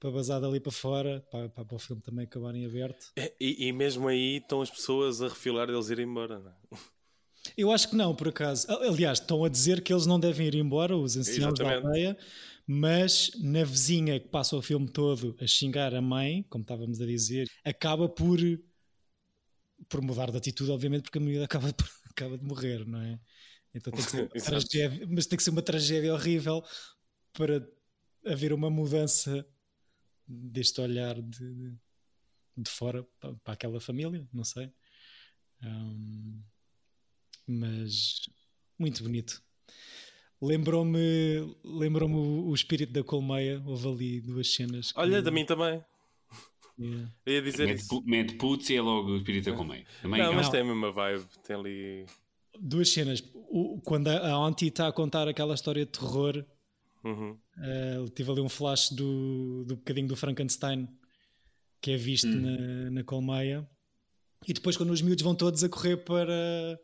para 0.00 0.10
bazar 0.10 0.40
dali 0.40 0.58
para 0.58 0.72
fora, 0.72 1.24
para, 1.30 1.50
para, 1.50 1.64
para 1.64 1.76
o 1.76 1.78
filme 1.78 2.00
também 2.00 2.24
acabar 2.24 2.54
em 2.54 2.64
aberto. 2.64 3.12
E, 3.38 3.68
e, 3.68 3.72
mesmo 3.72 4.08
aí 4.08 4.38
estão 4.38 4.62
as 4.62 4.70
pessoas 4.70 5.20
a 5.20 5.28
refilar 5.28 5.66
deles 5.66 5.90
irem 5.90 6.06
embora, 6.06 6.38
não 6.38 6.50
é? 6.50 6.54
Eu 7.56 7.70
acho 7.70 7.88
que 7.88 7.96
não, 7.96 8.14
por 8.14 8.28
acaso. 8.28 8.66
Aliás, 8.70 9.18
estão 9.18 9.44
a 9.44 9.48
dizer 9.48 9.82
que 9.82 9.92
eles 9.92 10.06
não 10.06 10.18
devem 10.18 10.46
ir 10.46 10.54
embora, 10.54 10.96
os 10.96 11.16
anciãos 11.16 11.58
da 11.58 11.74
aldeia, 11.74 12.16
mas 12.66 13.30
na 13.40 13.62
vizinha 13.62 14.18
que 14.18 14.28
passa 14.28 14.56
o 14.56 14.62
filme 14.62 14.88
todo 14.88 15.36
a 15.38 15.46
xingar 15.46 15.94
a 15.94 16.00
mãe, 16.00 16.44
como 16.48 16.62
estávamos 16.62 17.00
a 17.00 17.06
dizer, 17.06 17.50
acaba 17.62 18.08
por, 18.08 18.38
por 19.88 20.00
mudar 20.00 20.30
de 20.30 20.38
atitude, 20.38 20.70
obviamente, 20.70 21.02
porque 21.02 21.18
a 21.18 21.20
menina 21.20 21.44
acaba, 21.44 21.68
acaba 22.10 22.38
de 22.38 22.44
morrer, 22.44 22.86
não 22.86 23.00
é? 23.00 23.18
Então 23.74 23.92
tem 23.92 24.02
que 24.04 24.10
ser 24.10 24.22
uma 24.32 24.42
tragédia, 24.42 25.06
mas 25.10 25.26
tem 25.26 25.36
que 25.36 25.42
ser 25.42 25.50
uma 25.50 25.62
tragédia 25.62 26.14
horrível 26.14 26.64
para 27.32 27.66
haver 28.24 28.52
uma 28.52 28.70
mudança 28.70 29.46
deste 30.30 30.80
olhar 30.80 31.20
de, 31.20 31.74
de 32.56 32.70
fora 32.70 33.02
para, 33.18 33.34
para 33.34 33.54
aquela 33.54 33.80
família, 33.80 34.26
não 34.32 34.44
sei. 34.44 34.72
Um, 35.62 36.42
mas 37.46 38.28
muito 38.78 39.02
bonito. 39.02 39.42
Lembrou-me 40.40 41.54
lembrou-me 41.64 42.16
o, 42.16 42.54
espírito 42.54 42.92
da 42.92 43.04
colmeia. 43.04 43.62
Houve 43.66 43.88
ali 43.88 44.20
duas 44.20 44.54
cenas. 44.54 44.92
Que... 44.92 44.98
Olha, 45.00 45.20
da 45.20 45.30
mim 45.30 45.44
também. 45.44 45.84
Yeah. 46.78 47.12
Eu 47.26 47.34
ia 47.34 47.42
dizer 47.42 47.66
mete, 47.66 47.80
isso. 47.80 48.02
Mete 48.06 48.34
putz 48.36 48.70
e 48.70 48.76
é 48.76 48.80
logo 48.80 49.10
o 49.10 49.16
espírito 49.18 49.50
da 49.50 49.56
colmeia. 49.56 49.84
Também 50.00 50.22
não, 50.22 50.32
é 50.32 50.34
mas 50.34 50.46
não. 50.46 50.52
tem 50.52 50.60
a 50.62 50.64
mesma 50.64 50.92
vibe. 50.92 51.26
Tem 51.46 51.56
ali. 51.56 52.06
Duas 52.58 52.88
cenas. 52.88 53.22
O, 53.34 53.80
quando 53.84 54.08
a 54.08 54.30
Auntie 54.30 54.68
está 54.68 54.88
a 54.88 54.92
contar 54.92 55.28
aquela 55.28 55.54
história 55.54 55.84
de 55.84 55.92
terror, 55.92 56.42
uhum. 57.04 57.32
uh, 57.32 58.08
tive 58.10 58.30
ali 58.30 58.40
um 58.40 58.48
flash 58.48 58.90
do, 58.90 59.64
do 59.64 59.76
bocadinho 59.76 60.08
do 60.08 60.16
Frankenstein 60.16 60.88
que 61.80 61.92
é 61.92 61.96
visto 61.96 62.28
hum. 62.28 62.40
na, 62.40 62.90
na 62.90 63.04
colmeia. 63.04 63.66
E 64.46 64.52
depois, 64.52 64.76
quando 64.76 64.90
os 64.90 65.02
miúdos 65.02 65.22
vão 65.22 65.34
todos 65.34 65.64
a 65.64 65.68
correr 65.68 65.96
para 65.98 66.78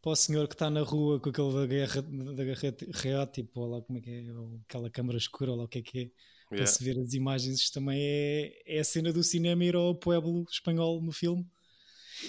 para 0.00 0.10
o 0.10 0.16
senhor 0.16 0.48
que 0.48 0.54
está 0.56 0.68
na 0.68 0.82
rua 0.82 1.20
com 1.20 1.30
aquele 1.30 1.52
da 1.52 1.64
guerra 1.64 2.02
da 2.02 2.44
guerra 2.44 3.26
tipo, 3.26 3.60
ou 3.60 3.68
lá 3.68 3.82
como 3.82 3.98
é 3.98 4.02
que 4.02 4.10
é, 4.10 4.24
aquela 4.68 4.90
câmara 4.90 5.16
escura, 5.16 5.52
ou 5.52 5.56
lá 5.56 5.64
o 5.64 5.68
que 5.68 5.78
é 5.78 5.82
que 5.82 5.98
é, 5.98 6.00
yeah. 6.00 6.12
para 6.56 6.66
se 6.66 6.82
ver 6.82 6.98
as 6.98 7.14
imagens, 7.14 7.60
isto 7.60 7.74
também 7.74 8.00
é, 8.02 8.62
é 8.66 8.80
a 8.80 8.84
cena 8.84 9.12
do 9.12 9.22
cinema 9.22 9.64
ir 9.64 9.76
ao 9.76 9.94
pueblo 9.94 10.44
espanhol 10.50 11.00
no 11.00 11.12
filme. 11.12 11.46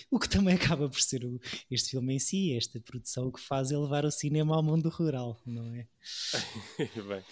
O 0.10 0.20
que 0.20 0.30
também 0.30 0.56
acaba 0.56 0.90
por 0.90 1.02
ser 1.02 1.26
o, 1.26 1.40
este 1.70 1.92
filme 1.92 2.16
em 2.16 2.20
si, 2.20 2.56
esta 2.56 2.80
produção 2.80 3.32
que 3.32 3.40
faz 3.40 3.72
é 3.72 3.78
levar 3.78 4.06
o 4.06 4.12
cinema 4.12 4.56
ao 4.56 4.64
mundo 4.64 4.90
rural, 4.90 5.40
não 5.46 5.74
é? 5.74 5.88
Bem. 7.08 7.24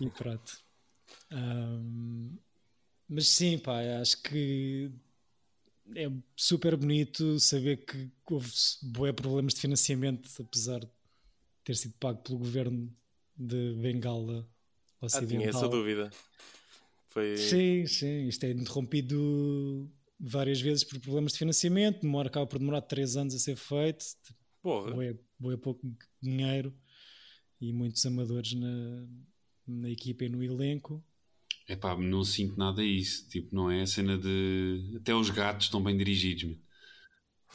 E 0.00 0.10
pronto. 0.10 0.58
Um, 1.30 2.36
mas 3.08 3.28
sim, 3.28 3.58
pá, 3.58 3.80
acho 4.00 4.22
que 4.22 4.90
é 5.94 6.10
super 6.36 6.76
bonito 6.76 7.38
saber 7.38 7.84
que 7.84 8.10
houve 8.26 8.50
bué 8.82 9.12
problemas 9.12 9.54
de 9.54 9.60
financiamento, 9.60 10.30
apesar 10.40 10.80
de 10.80 10.88
ter 11.64 11.76
sido 11.76 11.94
pago 11.98 12.22
pelo 12.22 12.38
governo 12.38 12.94
de 13.36 13.74
Bengala 13.74 14.48
Ocidental. 15.00 15.24
Ah, 15.24 15.40
tinha 15.40 15.48
essa 15.48 15.68
dúvida. 15.68 16.10
Foi... 17.08 17.36
Sim, 17.36 17.86
sim. 17.86 18.28
Isto 18.28 18.44
é 18.44 18.50
interrompido 18.52 19.90
várias 20.22 20.60
vezes 20.60 20.84
por 20.84 21.00
problemas 21.00 21.32
de 21.32 21.38
financiamento. 21.38 22.02
Demora, 22.02 22.28
acaba 22.28 22.46
por 22.46 22.60
demorar 22.60 22.82
3 22.82 23.16
anos 23.16 23.34
a 23.34 23.38
ser 23.38 23.56
feito. 23.56 24.04
Porra. 24.62 24.94
Bué 25.38 25.56
pouco 25.56 25.84
dinheiro 26.22 26.72
e 27.60 27.72
muitos 27.72 28.06
amadores 28.06 28.54
na, 28.54 29.06
na 29.66 29.90
equipa 29.90 30.24
e 30.24 30.28
no 30.28 30.42
elenco. 30.42 31.04
É 31.66 31.74
pá, 31.74 31.96
não 31.96 32.22
sinto 32.22 32.56
nada 32.56 32.84
isso. 32.84 33.28
Tipo, 33.28 33.54
não 33.54 33.70
é 33.70 33.82
a 33.82 33.86
cena 33.86 34.16
de. 34.16 34.96
Até 34.96 35.14
os 35.14 35.30
gatos 35.30 35.66
estão 35.66 35.82
bem 35.82 35.96
dirigidos, 35.96 36.44
mano. 36.44 36.58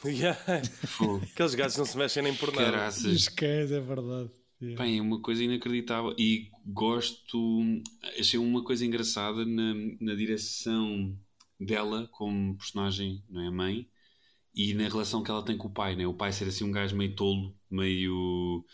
Yeah. 0.04 0.38
Aqueles 1.32 1.56
gatos 1.56 1.76
não 1.76 1.84
se 1.84 1.98
mexem 1.98 2.22
nem 2.22 2.32
por 2.32 2.52
nada. 2.52 2.70
Caraças. 2.70 3.04
Os 3.04 3.28
cães, 3.28 3.72
é 3.72 3.80
verdade. 3.80 4.30
Yeah. 4.62 4.80
Bem, 4.80 4.98
é 4.98 5.02
uma 5.02 5.20
coisa 5.20 5.42
inacreditável. 5.42 6.14
E 6.16 6.50
gosto. 6.64 7.60
Achei 8.16 8.38
uma 8.38 8.62
coisa 8.62 8.86
engraçada 8.86 9.44
na, 9.44 9.74
na 10.00 10.14
direção 10.14 11.18
dela 11.58 12.08
como 12.12 12.56
personagem, 12.56 13.22
não 13.28 13.42
é? 13.42 13.50
Mãe. 13.50 13.88
E 14.54 14.74
na 14.74 14.88
relação 14.88 15.22
que 15.22 15.30
ela 15.30 15.44
tem 15.44 15.56
com 15.56 15.68
o 15.68 15.72
pai, 15.72 15.94
né? 15.94 16.06
O 16.06 16.14
pai 16.14 16.32
ser 16.32 16.48
assim 16.48 16.64
um 16.64 16.72
gajo 16.72 16.96
meio 16.96 17.14
tolo, 17.14 17.56
meio 17.70 18.64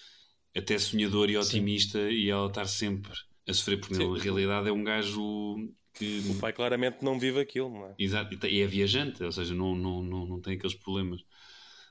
até 0.57 0.79
sonhador 0.79 1.29
e 1.31 1.37
otimista, 1.37 1.99
Sim. 1.99 2.15
e 2.15 2.31
ela 2.31 2.47
estar 2.47 2.67
sempre 2.67 3.13
a 3.47 3.53
sofrer, 3.53 3.79
porque 3.79 3.97
Sim. 3.97 4.11
na 4.11 4.19
realidade 4.19 4.69
é 4.69 4.73
um 4.73 4.85
gajo 4.85 5.69
que. 5.93 6.23
O 6.31 6.39
pai 6.39 6.53
claramente 6.53 6.99
não 7.03 7.19
vive 7.19 7.41
aquilo, 7.41 7.71
não 7.71 7.87
é? 7.87 7.95
Exato, 7.99 8.47
e 8.47 8.61
é 8.61 8.67
viajante, 8.67 9.23
ou 9.23 9.33
seja, 9.33 9.55
não, 9.55 9.75
não, 9.75 10.03
não, 10.03 10.27
não 10.27 10.41
tem 10.41 10.55
aqueles 10.55 10.75
problemas. 10.75 11.25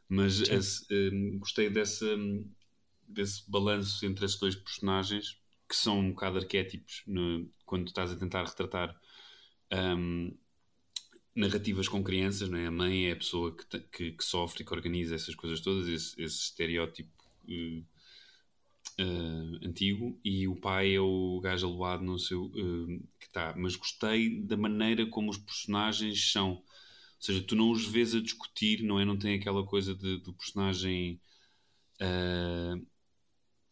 Mas 0.07 0.41
esse, 0.41 0.85
um, 1.11 1.39
gostei 1.39 1.69
dessa, 1.69 2.05
desse 3.07 3.49
balanço 3.49 4.05
entre 4.05 4.25
esses 4.25 4.39
dois 4.39 4.55
personagens 4.55 5.37
que 5.67 5.75
são 5.75 5.99
um 5.99 6.09
bocado 6.11 6.37
arquétipos 6.37 7.03
no, 7.07 7.49
quando 7.65 7.87
estás 7.87 8.11
a 8.11 8.15
tentar 8.15 8.43
retratar 8.43 8.95
um, 9.71 10.35
narrativas 11.35 11.87
com 11.87 12.03
crianças, 12.03 12.49
não 12.49 12.57
é? 12.57 12.67
A 12.67 12.71
mãe 12.71 13.07
é 13.07 13.13
a 13.13 13.15
pessoa 13.15 13.55
que, 13.55 13.79
que, 13.79 14.11
que 14.11 14.23
sofre 14.23 14.63
que 14.63 14.73
organiza 14.73 15.15
essas 15.15 15.33
coisas 15.33 15.59
todas, 15.59 15.87
esse, 15.87 16.21
esse 16.21 16.43
estereótipo 16.43 17.11
uh, 17.47 17.85
uh, 19.01 19.67
antigo 19.67 20.19
e 20.23 20.47
o 20.47 20.55
pai 20.55 20.93
é 20.93 20.99
o 20.99 21.39
gajo 21.41 21.67
aloado 21.67 22.03
no 22.03 22.19
seu 22.19 22.45
uh, 22.45 23.07
que 23.19 23.25
está. 23.25 23.53
Mas 23.57 23.75
gostei 23.75 24.41
da 24.41 24.55
maneira 24.55 25.05
como 25.07 25.31
os 25.31 25.37
personagens 25.37 26.31
são. 26.31 26.51
Ou 26.51 26.63
seja, 27.25 27.41
tu 27.41 27.55
não 27.55 27.71
os 27.71 27.85
vês 27.85 28.13
a 28.13 28.21
discutir, 28.21 28.83
não 28.83 28.99
é? 28.99 29.05
Não 29.05 29.17
tem 29.17 29.35
aquela 29.35 29.65
coisa 29.65 29.95
de, 29.95 30.17
do 30.17 30.33
personagem. 30.33 31.19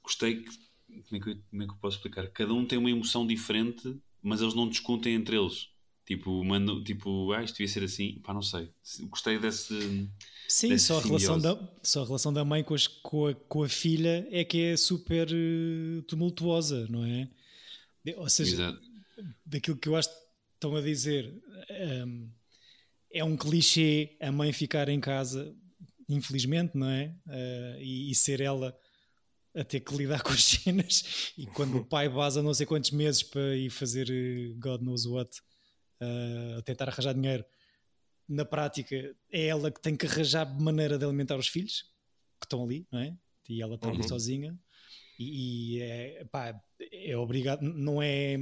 Gostei 0.02 0.42
que. 0.42 0.72
Como 1.08 1.16
é, 1.16 1.20
que, 1.20 1.36
como 1.50 1.64
é 1.64 1.66
que 1.66 1.72
eu 1.72 1.78
posso 1.78 1.98
explicar? 1.98 2.28
Cada 2.32 2.54
um 2.54 2.66
tem 2.66 2.78
uma 2.78 2.90
emoção 2.90 3.26
diferente, 3.26 3.98
mas 4.22 4.42
eles 4.42 4.54
não 4.54 4.68
discutem 4.68 5.14
entre 5.16 5.38
eles. 5.38 5.70
Tipo, 6.12 6.44
mando, 6.44 6.84
tipo, 6.84 7.32
ah, 7.32 7.42
isto 7.42 7.56
devia 7.56 7.70
ser 7.70 7.86
assim. 7.86 8.20
Pá, 8.22 8.34
não 8.34 8.42
sei. 8.42 8.70
Gostei 9.04 9.40
desse. 9.40 10.10
Sim, 10.46 10.68
desse 10.68 10.88
só, 10.88 11.00
a 11.00 11.02
relação 11.02 11.40
da, 11.40 11.58
só 11.82 12.02
a 12.02 12.06
relação 12.06 12.34
da 12.34 12.44
mãe 12.44 12.66
com, 12.66 12.74
as, 12.74 12.86
com, 12.86 13.28
a, 13.28 13.34
com 13.34 13.64
a 13.64 13.70
filha 13.70 14.28
é 14.30 14.44
que 14.44 14.62
é 14.62 14.76
super 14.76 15.30
uh, 15.32 16.02
tumultuosa, 16.02 16.86
não 16.90 17.06
é? 17.06 17.30
Ou 18.18 18.28
seja, 18.28 18.56
Exato. 18.56 18.82
daquilo 19.46 19.78
que 19.78 19.88
eu 19.88 19.96
acho 19.96 20.10
que 20.10 20.16
estão 20.56 20.76
a 20.76 20.82
dizer, 20.82 21.34
um, 21.70 21.74
ehm, 21.74 22.30
é 23.14 23.24
um 23.24 23.38
clichê 23.38 24.18
a 24.20 24.34
mãe 24.34 24.52
ficar 24.52 24.90
em 24.90 25.00
casa, 25.00 25.56
infelizmente, 26.10 26.76
não 26.76 26.90
é? 26.90 27.16
Uh, 27.26 27.80
e, 27.80 28.12
e 28.12 28.16
ser 28.16 28.42
ela 28.42 28.78
a 29.56 29.64
ter 29.64 29.80
que 29.80 29.96
lidar 29.96 30.20
com 30.24 30.34
as 30.34 30.44
cenas 30.44 31.32
e 31.38 31.46
quando 31.46 31.78
o 31.78 31.86
pai 31.86 32.10
vaza 32.10 32.44
não 32.44 32.54
sei 32.54 32.66
quantos 32.66 32.92
meses 32.92 33.24
para 33.24 33.56
ir 33.56 33.70
fazer 33.70 34.10
eh, 34.10 34.54
God 34.60 34.82
knows 34.82 35.06
what 35.06 35.42
uh, 36.02 36.60
a 36.60 36.62
tentar 36.62 36.90
arranjar 36.90 37.14
dinheiro, 37.14 37.46
na 38.28 38.46
prática 38.46 38.96
é 39.32 39.48
ela 39.48 39.72
que 39.72 39.82
tem 39.82 39.96
que 39.96 40.06
arranjar 40.06 40.46
maneira 40.60 40.98
de 40.98 41.06
alimentar 41.06 41.38
os 41.38 41.48
filhos 41.48 41.84
que 42.40 42.46
estão 42.46 42.64
ali, 42.64 42.88
não 42.92 43.00
é? 43.00 43.16
E 43.50 43.62
ela 43.62 43.76
está 43.76 43.88
uhum. 43.88 43.96
ali 43.96 44.08
sozinha 44.08 44.58
e, 45.20 45.78
e 45.78 45.82
é, 45.82 46.26
pá, 46.32 46.60
é 46.92 47.16
obrigada, 47.18 47.62
não 47.62 48.02
é, 48.02 48.38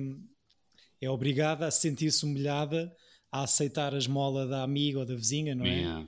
é 1.02 1.10
obrigada 1.10 1.68
a 1.68 1.72
sentir-se 1.72 2.24
humilhada 2.24 2.96
a 3.32 3.44
aceitar 3.44 3.94
a 3.94 3.98
esmola 3.98 4.48
da 4.48 4.64
amiga 4.64 5.00
ou 5.00 5.06
da 5.06 5.16
vizinha, 5.16 5.54
não 5.54 5.66
é? 5.66 5.76
Yeah. 5.76 6.08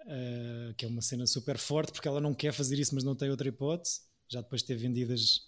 Uh, 0.00 0.74
que 0.74 0.84
é 0.84 0.88
uma 0.88 1.02
cena 1.02 1.26
super 1.26 1.58
forte 1.58 1.92
porque 1.92 2.08
ela 2.08 2.20
não 2.20 2.34
quer 2.34 2.52
fazer 2.52 2.78
isso, 2.78 2.94
mas 2.94 3.04
não 3.04 3.14
tem 3.14 3.30
outra 3.30 3.48
hipótese. 3.48 4.00
Já 4.28 4.40
depois 4.40 4.62
de 4.62 4.68
ter 4.68 4.76
vendido 4.76 5.12
as, 5.12 5.42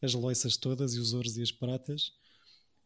as 0.00 0.14
loiças 0.14 0.56
todas 0.56 0.94
e 0.94 0.98
os 0.98 1.12
ouros 1.12 1.36
e 1.36 1.42
as 1.42 1.52
pratas. 1.52 2.12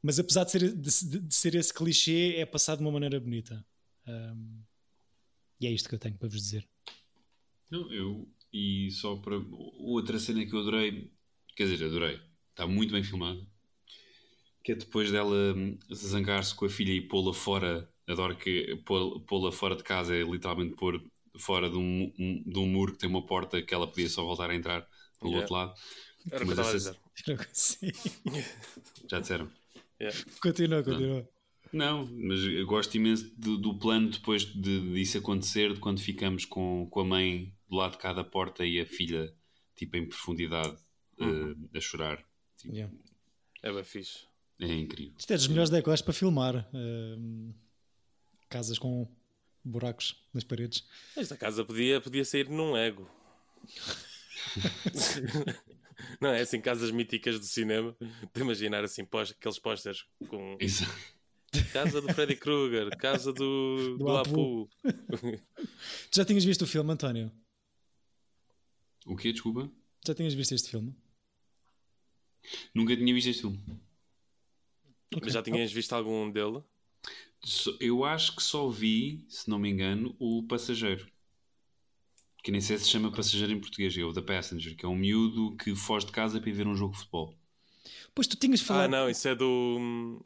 Mas 0.03 0.19
apesar 0.19 0.45
de 0.45 0.51
ser, 0.51 0.75
de, 0.75 1.19
de 1.21 1.35
ser 1.35 1.55
esse 1.55 1.73
clichê, 1.73 2.37
é 2.37 2.47
passado 2.47 2.79
de 2.79 2.85
uma 2.85 2.93
maneira 2.93 3.21
bonita. 3.21 3.65
Um, 4.07 4.63
e 5.61 5.67
é 5.67 5.71
isto 5.71 5.89
que 5.89 5.95
eu 5.95 5.99
tenho 5.99 6.17
para 6.17 6.29
vos 6.29 6.41
dizer. 6.41 6.67
Não, 7.71 7.93
eu. 7.93 8.27
E 8.53 8.91
só 8.91 9.17
para. 9.17 9.37
Outra 9.79 10.19
cena 10.19 10.45
que 10.45 10.55
eu 10.55 10.61
adorei. 10.61 11.13
Quer 11.55 11.69
dizer, 11.69 11.85
adorei. 11.85 12.21
Está 12.51 12.67
muito 12.67 12.93
bem 12.93 13.05
filmado. 13.05 13.47
Que 14.65 14.73
é 14.73 14.75
depois 14.75 15.11
dela 15.11 15.55
hum, 15.55 15.79
zangar-se 15.93 16.55
com 16.55 16.65
a 16.65 16.71
filha 16.71 16.93
e 16.93 17.01
pô-la 17.01 17.35
fora. 17.35 17.89
Adoro 18.07 18.37
que 18.37 18.77
pô-la 18.85 19.53
fora 19.53 19.77
de 19.77 19.85
casa 19.85 20.17
é 20.17 20.23
literalmente 20.23 20.75
pôr 20.75 21.05
fora 21.39 21.71
de 21.71 21.77
um, 21.77 22.13
um, 22.19 22.43
de 22.45 22.59
um 22.59 22.67
muro 22.67 22.93
que 22.93 22.99
tem 22.99 23.09
uma 23.09 23.25
porta 23.25 23.63
que 23.63 23.73
ela 23.73 23.87
podia 23.87 24.09
só 24.09 24.25
voltar 24.25 24.51
a 24.51 24.55
entrar 24.55 24.87
pelo 25.21 25.33
yeah. 25.33 25.41
outro 25.41 25.55
lado. 25.55 25.75
Era 26.31 26.45
Mas 26.45 26.59
essa... 26.59 26.97
Já 29.09 29.21
disseram. 29.21 29.51
Yeah. 30.01 30.19
Continua, 30.41 30.83
continua. 30.83 31.29
Não, 31.73 32.07
mas 32.07 32.41
eu 32.41 32.67
gosto 32.67 32.97
imenso 32.97 33.33
do, 33.39 33.57
do 33.57 33.79
plano 33.79 34.11
depois 34.11 34.45
de, 34.45 34.95
disso 34.95 35.19
acontecer, 35.19 35.73
de 35.73 35.81
quando 35.81 36.01
ficamos 36.01 36.45
com, 36.45 36.89
com 36.91 37.01
a 37.01 37.05
mãe 37.05 37.55
do 37.69 37.77
lado 37.77 37.93
de 37.93 37.99
cada 37.99 38.25
porta 38.25 38.65
e 38.65 38.81
a 38.81 38.87
filha 38.87 39.33
tipo 39.77 39.97
em 39.97 40.09
profundidade 40.09 40.77
uhum. 41.19 41.53
uh, 41.53 41.77
a 41.77 41.81
chorar. 41.81 42.25
Tipo, 42.57 42.75
yeah. 42.75 42.95
É 43.63 43.73
bem 43.73 43.85
fixe. 43.85 44.27
É 44.59 44.67
incrível. 44.67 45.15
Isto 45.17 45.33
é 45.33 45.37
dos 45.37 45.49
melhores 45.49 45.71
decors 45.71 46.03
para 46.03 46.13
filmar. 46.13 46.69
Uh, 46.75 47.55
casas 48.49 48.79
com 48.79 49.09
buracos 49.65 50.23
nas 50.35 50.45
paredes. 50.45 50.87
Esta 51.17 51.37
casa 51.37 51.65
podia, 51.65 52.01
podia 52.01 52.25
sair 52.25 52.49
num 52.49 52.77
ego. 52.77 53.09
Não 56.21 56.31
é 56.31 56.41
assim, 56.41 56.61
casas 56.61 56.91
míticas 56.91 57.39
do 57.39 57.45
cinema. 57.47 57.97
De 58.35 58.41
imaginar 58.41 58.85
assim, 58.85 59.05
pós, 59.05 59.31
aqueles 59.31 59.59
pósteres 59.59 60.05
com. 60.29 60.57
Isso. 60.61 60.85
Casa 61.73 62.01
do 62.01 62.13
Freddy 62.15 62.37
Krueger, 62.37 62.97
casa 62.97 63.33
do, 63.33 63.97
do, 63.99 63.99
do 63.99 64.17
Apu. 64.17 64.71
Apu. 64.85 65.41
tu 66.11 66.15
já 66.15 66.25
tinhas 66.25 66.45
visto 66.45 66.63
o 66.63 66.67
filme, 66.67 66.93
António? 66.93 67.33
O 69.05 69.17
quê? 69.17 69.33
Desculpa? 69.33 69.71
Já 70.07 70.15
tinhas 70.15 70.35
visto 70.35 70.55
este 70.55 70.71
filme? 70.71 70.95
Nunca 72.75 72.97
tinha 72.97 73.13
visto 73.13 73.29
este 73.29 73.43
filme. 73.43 73.59
Okay. 75.13 75.23
Mas 75.25 75.33
já 75.33 75.43
tinhas 75.43 75.73
visto 75.73 75.93
algum 75.93 76.31
dele? 76.31 76.63
Eu 77.81 78.05
acho 78.05 78.37
que 78.37 78.43
só 78.43 78.69
vi, 78.69 79.25
se 79.29 79.51
não 79.51 79.59
me 79.59 79.69
engano, 79.71 80.15
o 80.19 80.43
Passageiro 80.45 81.11
que 82.43 82.51
nem 82.51 82.61
sei 82.61 82.79
se 82.79 82.89
chama 82.89 83.11
passageiro 83.11 83.53
em 83.53 83.61
português, 83.61 83.97
é 83.97 84.03
o 84.03 84.13
The 84.13 84.23
Passenger, 84.23 84.77
que 84.77 84.85
é 84.85 84.89
um 84.89 84.97
miúdo 84.97 85.57
que 85.57 85.75
foge 85.75 86.07
de 86.07 86.13
casa 86.13 86.41
para 86.41 86.51
ir 86.51 86.53
ver 86.53 86.67
um 86.67 86.75
jogo 86.75 86.93
de 86.93 86.99
futebol. 86.99 87.35
Pois 88.15 88.27
tu 88.27 88.37
tinhas 88.37 88.61
falado. 88.61 88.95
Ah, 88.95 89.01
não, 89.03 89.11
isso 89.11 89.29
é 89.29 89.35
do. 89.35 90.21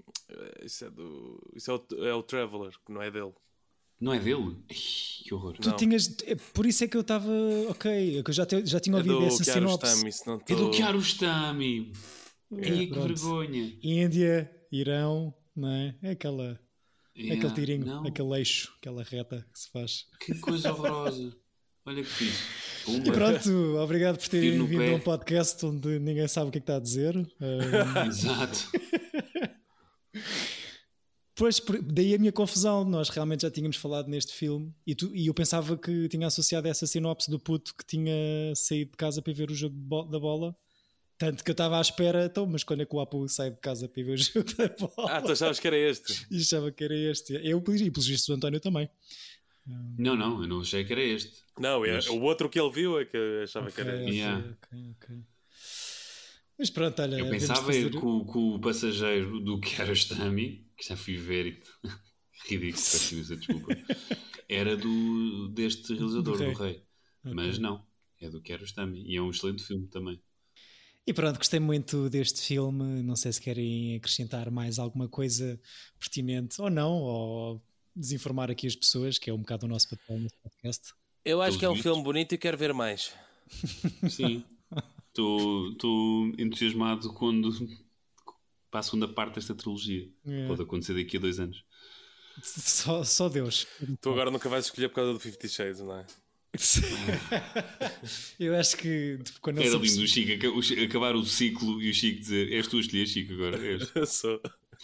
Isso 0.62 0.84
é 0.84 0.90
do. 0.90 1.52
Isso 1.54 1.70
é 1.70 1.74
o, 1.74 2.06
é 2.06 2.14
o 2.14 2.22
Traveler, 2.22 2.72
que 2.84 2.92
não 2.92 3.02
é 3.02 3.10
dele. 3.10 3.32
Não 4.00 4.12
é 4.12 4.18
dele? 4.18 4.56
Que 4.68 5.32
horror. 5.32 5.54
Tu 5.54 5.68
não. 5.68 5.76
tinhas. 5.76 6.16
É, 6.24 6.34
por 6.34 6.66
isso 6.66 6.84
é 6.84 6.88
que 6.88 6.96
eu 6.96 7.02
estava. 7.02 7.30
Ok, 7.68 8.18
é 8.18 8.22
que 8.22 8.30
eu 8.30 8.34
já, 8.34 8.44
te, 8.44 8.64
já 8.66 8.80
tinha 8.80 8.96
é 8.96 8.98
ouvido 8.98 9.22
é 9.22 9.26
essa 9.26 9.44
sinopse. 9.44 10.24
Tô... 10.24 10.40
É 10.48 10.56
do 10.56 10.70
Kiarostami. 10.70 11.92
É, 12.52 12.86
que 12.86 12.86
vergonha. 12.86 13.78
Índia, 13.82 14.50
Irão, 14.70 15.34
não 15.54 15.68
é? 15.68 15.96
É 16.02 16.10
aquela. 16.10 16.60
Yeah, 17.16 17.38
aquele 17.38 17.54
tirinho, 17.54 17.86
não. 17.86 18.06
aquele 18.06 18.38
eixo, 18.38 18.74
aquela 18.78 19.04
reta 19.04 19.46
que 19.52 19.58
se 19.58 19.70
faz. 19.70 20.06
Que 20.18 20.34
coisa 20.40 20.72
horrorosa. 20.72 21.34
Olha 21.86 22.02
que 22.02 22.08
fixe. 22.08 22.42
E 22.88 23.10
pronto, 23.10 23.76
obrigado 23.76 24.18
por 24.18 24.28
terem 24.28 24.64
vindo 24.66 24.82
a 24.82 24.96
um 24.96 25.00
podcast 25.00 25.64
onde 25.64 25.98
ninguém 25.98 26.28
sabe 26.28 26.48
o 26.48 26.52
que 26.52 26.58
é 26.58 26.60
que 26.60 26.64
está 26.64 26.76
a 26.76 26.80
dizer. 26.80 27.14
Um... 27.40 28.06
Exato. 28.08 28.70
Pois, 31.36 31.60
daí 31.82 32.14
a 32.14 32.18
minha 32.18 32.30
confusão. 32.30 32.84
Nós 32.84 33.08
realmente 33.08 33.42
já 33.42 33.50
tínhamos 33.50 33.76
falado 33.76 34.08
neste 34.08 34.32
filme 34.32 34.72
e, 34.86 34.94
tu, 34.94 35.14
e 35.14 35.26
eu 35.26 35.34
pensava 35.34 35.76
que 35.76 36.08
tinha 36.08 36.28
associado 36.28 36.68
essa 36.68 36.86
sinopse 36.86 37.28
do 37.28 37.40
puto 37.40 37.74
que 37.74 37.84
tinha 37.84 38.14
saído 38.54 38.92
de 38.92 38.96
casa 38.96 39.20
para 39.20 39.32
ver 39.32 39.50
o 39.50 39.54
jogo 39.54 39.76
da 40.04 40.20
bola. 40.20 40.56
Tanto 41.18 41.42
que 41.44 41.50
eu 41.50 41.54
estava 41.54 41.78
à 41.78 41.80
espera, 41.80 42.26
então, 42.26 42.46
mas 42.46 42.64
quando 42.64 42.82
é 42.82 42.86
que 42.86 42.94
o 42.94 43.00
Apu 43.00 43.28
sai 43.28 43.50
de 43.50 43.58
casa 43.58 43.88
para 43.88 44.02
ver 44.02 44.12
o 44.12 44.16
jogo 44.22 44.44
da 44.56 44.68
bola? 44.68 45.10
Ah, 45.10 45.22
tu 45.22 45.32
achavas 45.32 45.58
que 45.58 45.66
era 45.66 45.76
este? 45.76 46.26
E 46.30 46.38
achava 46.38 46.70
que 46.70 46.84
era 46.84 46.96
este. 46.96 47.32
Eu, 47.34 47.58
e 47.58 47.90
pelos 47.90 48.06
vistos 48.06 48.26
do 48.26 48.34
António 48.34 48.60
também. 48.60 48.88
Não, 49.98 50.14
não, 50.14 50.42
eu 50.42 50.48
não 50.48 50.60
achei 50.60 50.84
que 50.84 50.92
era 50.92 51.02
este. 51.02 51.43
Não, 51.58 51.84
é, 51.84 51.94
mas... 51.94 52.08
o 52.08 52.20
outro 52.20 52.48
que 52.48 52.58
ele 52.58 52.70
viu 52.70 52.98
é 52.98 53.04
que 53.04 53.42
achava 53.42 53.68
okay, 53.68 53.84
que 53.84 53.90
era. 53.90 54.02
Yeah. 54.02 54.38
Okay, 54.38 54.90
okay. 54.90 55.16
Mas 56.58 56.70
pronto, 56.70 57.00
olha. 57.02 57.16
Eu 57.16 57.30
pensava 57.30 57.66
fazer... 57.66 57.90
com, 57.92 58.24
com, 58.24 58.54
o 58.54 58.60
passageiro 58.60 59.40
do 59.40 59.60
Kiarostami, 59.60 60.66
que 60.76 60.88
já 60.88 60.96
fui 60.96 61.16
ver 61.16 61.46
e 61.46 61.62
ridículo, 62.48 62.82
peço 62.82 63.36
desculpa. 63.36 63.76
Era 64.48 64.76
do, 64.76 65.48
deste 65.48 65.94
realizador, 65.94 66.36
do 66.36 66.44
Rei. 66.44 66.52
Do 66.52 66.58
rei. 66.58 66.82
Mas 67.22 67.58
não, 67.58 67.84
é 68.20 68.28
do 68.28 68.40
Kiarostami 68.40 69.02
e 69.06 69.16
é 69.16 69.22
um 69.22 69.30
excelente 69.30 69.64
filme 69.64 69.86
também. 69.88 70.20
E 71.06 71.12
pronto, 71.12 71.36
gostei 71.36 71.60
muito 71.60 72.08
deste 72.08 72.40
filme. 72.40 73.02
Não 73.02 73.14
sei 73.14 73.32
se 73.32 73.40
querem 73.40 73.96
acrescentar 73.96 74.50
mais 74.50 74.78
alguma 74.78 75.08
coisa 75.08 75.60
pertinente 75.98 76.60
ou 76.60 76.70
não, 76.70 76.92
ou 76.92 77.62
desinformar 77.94 78.50
aqui 78.50 78.66
as 78.66 78.74
pessoas, 78.74 79.18
que 79.18 79.28
é 79.28 79.34
um 79.34 79.38
bocado 79.38 79.66
o 79.66 79.68
nosso 79.68 79.88
papel 79.88 80.18
neste 80.18 80.38
podcast. 80.38 80.94
Eu 81.24 81.40
acho 81.40 81.58
que 81.58 81.64
é 81.64 81.70
um 81.70 81.76
filme 81.76 82.02
bonito 82.02 82.34
e 82.34 82.38
quero 82.38 82.58
ver 82.58 82.74
mais. 82.74 83.12
Sim, 84.10 84.44
estou 85.08 86.32
entusiasmado 86.38 87.12
quando 87.14 87.50
para 88.70 88.80
a 88.80 88.82
segunda 88.82 89.06
parte 89.06 89.36
desta 89.36 89.54
trilogia. 89.54 90.08
É. 90.26 90.48
Pode 90.48 90.62
acontecer 90.62 90.94
daqui 90.94 91.16
a 91.16 91.20
dois 91.20 91.38
anos. 91.38 91.64
Só, 92.42 93.04
só 93.04 93.28
Deus. 93.28 93.66
Tu 94.00 94.10
agora 94.10 94.30
nunca 94.30 94.48
vais 94.48 94.64
escolher 94.64 94.88
por 94.88 94.96
causa 94.96 95.12
do 95.12 95.20
Fifty 95.20 95.48
Shades, 95.48 95.80
não 95.80 95.98
é? 95.98 96.06
eu 98.38 98.54
acho 98.54 98.76
que 98.76 99.18
tipo, 99.24 99.40
quando 99.40 99.60
Era 99.60 99.76
lindo 99.76 100.02
o 100.02 100.06
Chico 100.06 100.84
acabar 100.84 101.16
o 101.16 101.24
ciclo 101.24 101.82
e 101.82 101.90
o 101.90 101.94
Chico 101.94 102.20
dizer: 102.20 102.52
És 102.52 102.68
tu 102.68 102.76
a 102.76 102.80
escolher, 102.80 103.06
Chico, 103.06 103.32
agora. 103.34 103.64
És. 103.64 103.90
Eu 103.94 104.06
sou. 104.06 104.40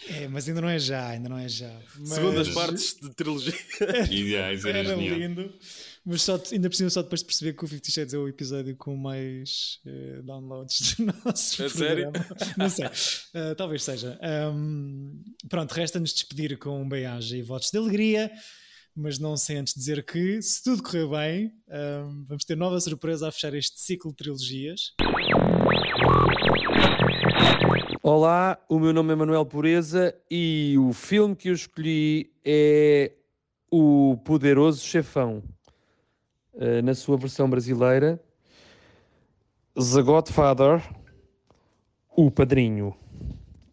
É, 0.07 0.27
mas 0.27 0.47
ainda 0.47 0.61
não 0.61 0.69
é 0.69 0.79
já, 0.79 1.09
ainda 1.09 1.29
não 1.29 1.37
é 1.37 1.47
já. 1.47 1.71
Mas... 1.99 2.09
Segundas 2.09 2.49
partes 2.49 2.95
de 3.01 3.09
trilogia. 3.13 3.53
Ideais, 4.09 4.65
era, 4.65 4.79
era 4.79 4.95
lindo. 4.95 5.53
Mas 6.03 6.23
só, 6.23 6.41
ainda 6.51 6.69
por 6.69 6.75
cima 6.75 6.89
só 6.89 7.03
depois 7.03 7.21
de 7.21 7.27
perceber 7.27 7.53
que 7.53 7.63
o 7.63 7.67
Fifty 7.67 7.91
Shades 7.91 8.13
é 8.13 8.17
o 8.17 8.27
episódio 8.27 8.75
com 8.75 8.97
mais 8.97 9.79
uh, 9.85 10.23
downloads 10.23 10.95
do 10.95 11.05
nosso 11.25 11.61
é 11.61 11.69
programa. 11.69 12.11
Sério? 12.13 12.55
Não 12.57 12.69
sei. 12.69 12.87
Uh, 12.87 13.55
talvez 13.55 13.83
seja. 13.83 14.19
Um, 14.51 15.23
pronto, 15.47 15.71
resta-nos 15.73 16.13
despedir 16.13 16.57
com 16.57 16.81
um 16.81 16.89
beijo 16.89 17.35
e 17.35 17.43
votos 17.43 17.69
de 17.69 17.77
alegria. 17.77 18.31
mas 18.95 19.19
não 19.19 19.37
sem 19.37 19.57
antes 19.57 19.73
dizer 19.75 20.03
que, 20.03 20.41
se 20.41 20.63
tudo 20.63 20.81
correr 20.81 21.07
bem, 21.07 21.53
um, 21.69 22.25
vamos 22.27 22.45
ter 22.45 22.57
nova 22.57 22.79
surpresa 22.79 23.27
a 23.27 23.31
fechar 23.31 23.53
este 23.53 23.79
ciclo 23.79 24.11
de 24.11 24.17
trilogias. 24.17 24.93
Olá, 28.03 28.57
o 28.67 28.79
meu 28.79 28.91
nome 28.91 29.13
é 29.13 29.15
Manuel 29.15 29.45
Pureza 29.45 30.19
e 30.29 30.75
o 30.79 30.91
filme 30.91 31.35
que 31.35 31.49
eu 31.49 31.53
escolhi 31.53 32.33
é 32.43 33.11
O 33.69 34.17
Poderoso 34.25 34.83
Chefão, 34.83 35.43
uh, 36.53 36.81
na 36.83 36.95
sua 36.95 37.15
versão 37.15 37.47
brasileira, 37.47 38.19
The 39.75 40.01
Godfather, 40.01 40.81
O 42.09 42.31
Padrinho, 42.31 42.97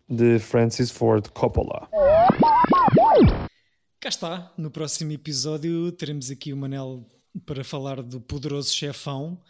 de 0.06 0.38
Francis 0.38 0.90
Ford 0.90 1.26
Coppola. 1.30 1.88
Cá 3.98 4.10
está, 4.10 4.52
no 4.58 4.70
próximo 4.70 5.10
episódio 5.10 5.90
teremos 5.92 6.30
aqui 6.30 6.52
o 6.52 6.56
Manel 6.58 7.02
para 7.46 7.64
falar 7.64 8.02
do 8.02 8.20
poderoso 8.20 8.74
chefão. 8.74 9.40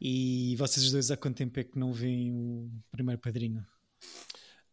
E 0.00 0.54
vocês 0.54 0.92
dois 0.92 1.10
há 1.10 1.16
quanto 1.16 1.38
tempo 1.38 1.58
é 1.58 1.64
que 1.64 1.76
não 1.76 1.92
veem 1.92 2.30
o 2.32 2.70
primeiro 2.92 3.20
padrinho? 3.20 3.66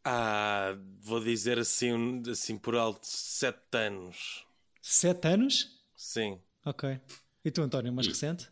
Ah, 0.03 0.77
vou 1.01 1.19
dizer 1.19 1.57
assim, 1.57 2.21
assim 2.29 2.57
por 2.57 2.75
alto, 2.75 3.05
sete 3.07 3.75
anos. 3.75 4.45
Sete 4.81 5.27
anos? 5.27 5.81
Sim. 5.95 6.39
Ok. 6.63 6.99
E 7.43 7.51
tu, 7.51 7.61
António, 7.61 7.91
mais 7.91 8.07
recente? 8.07 8.47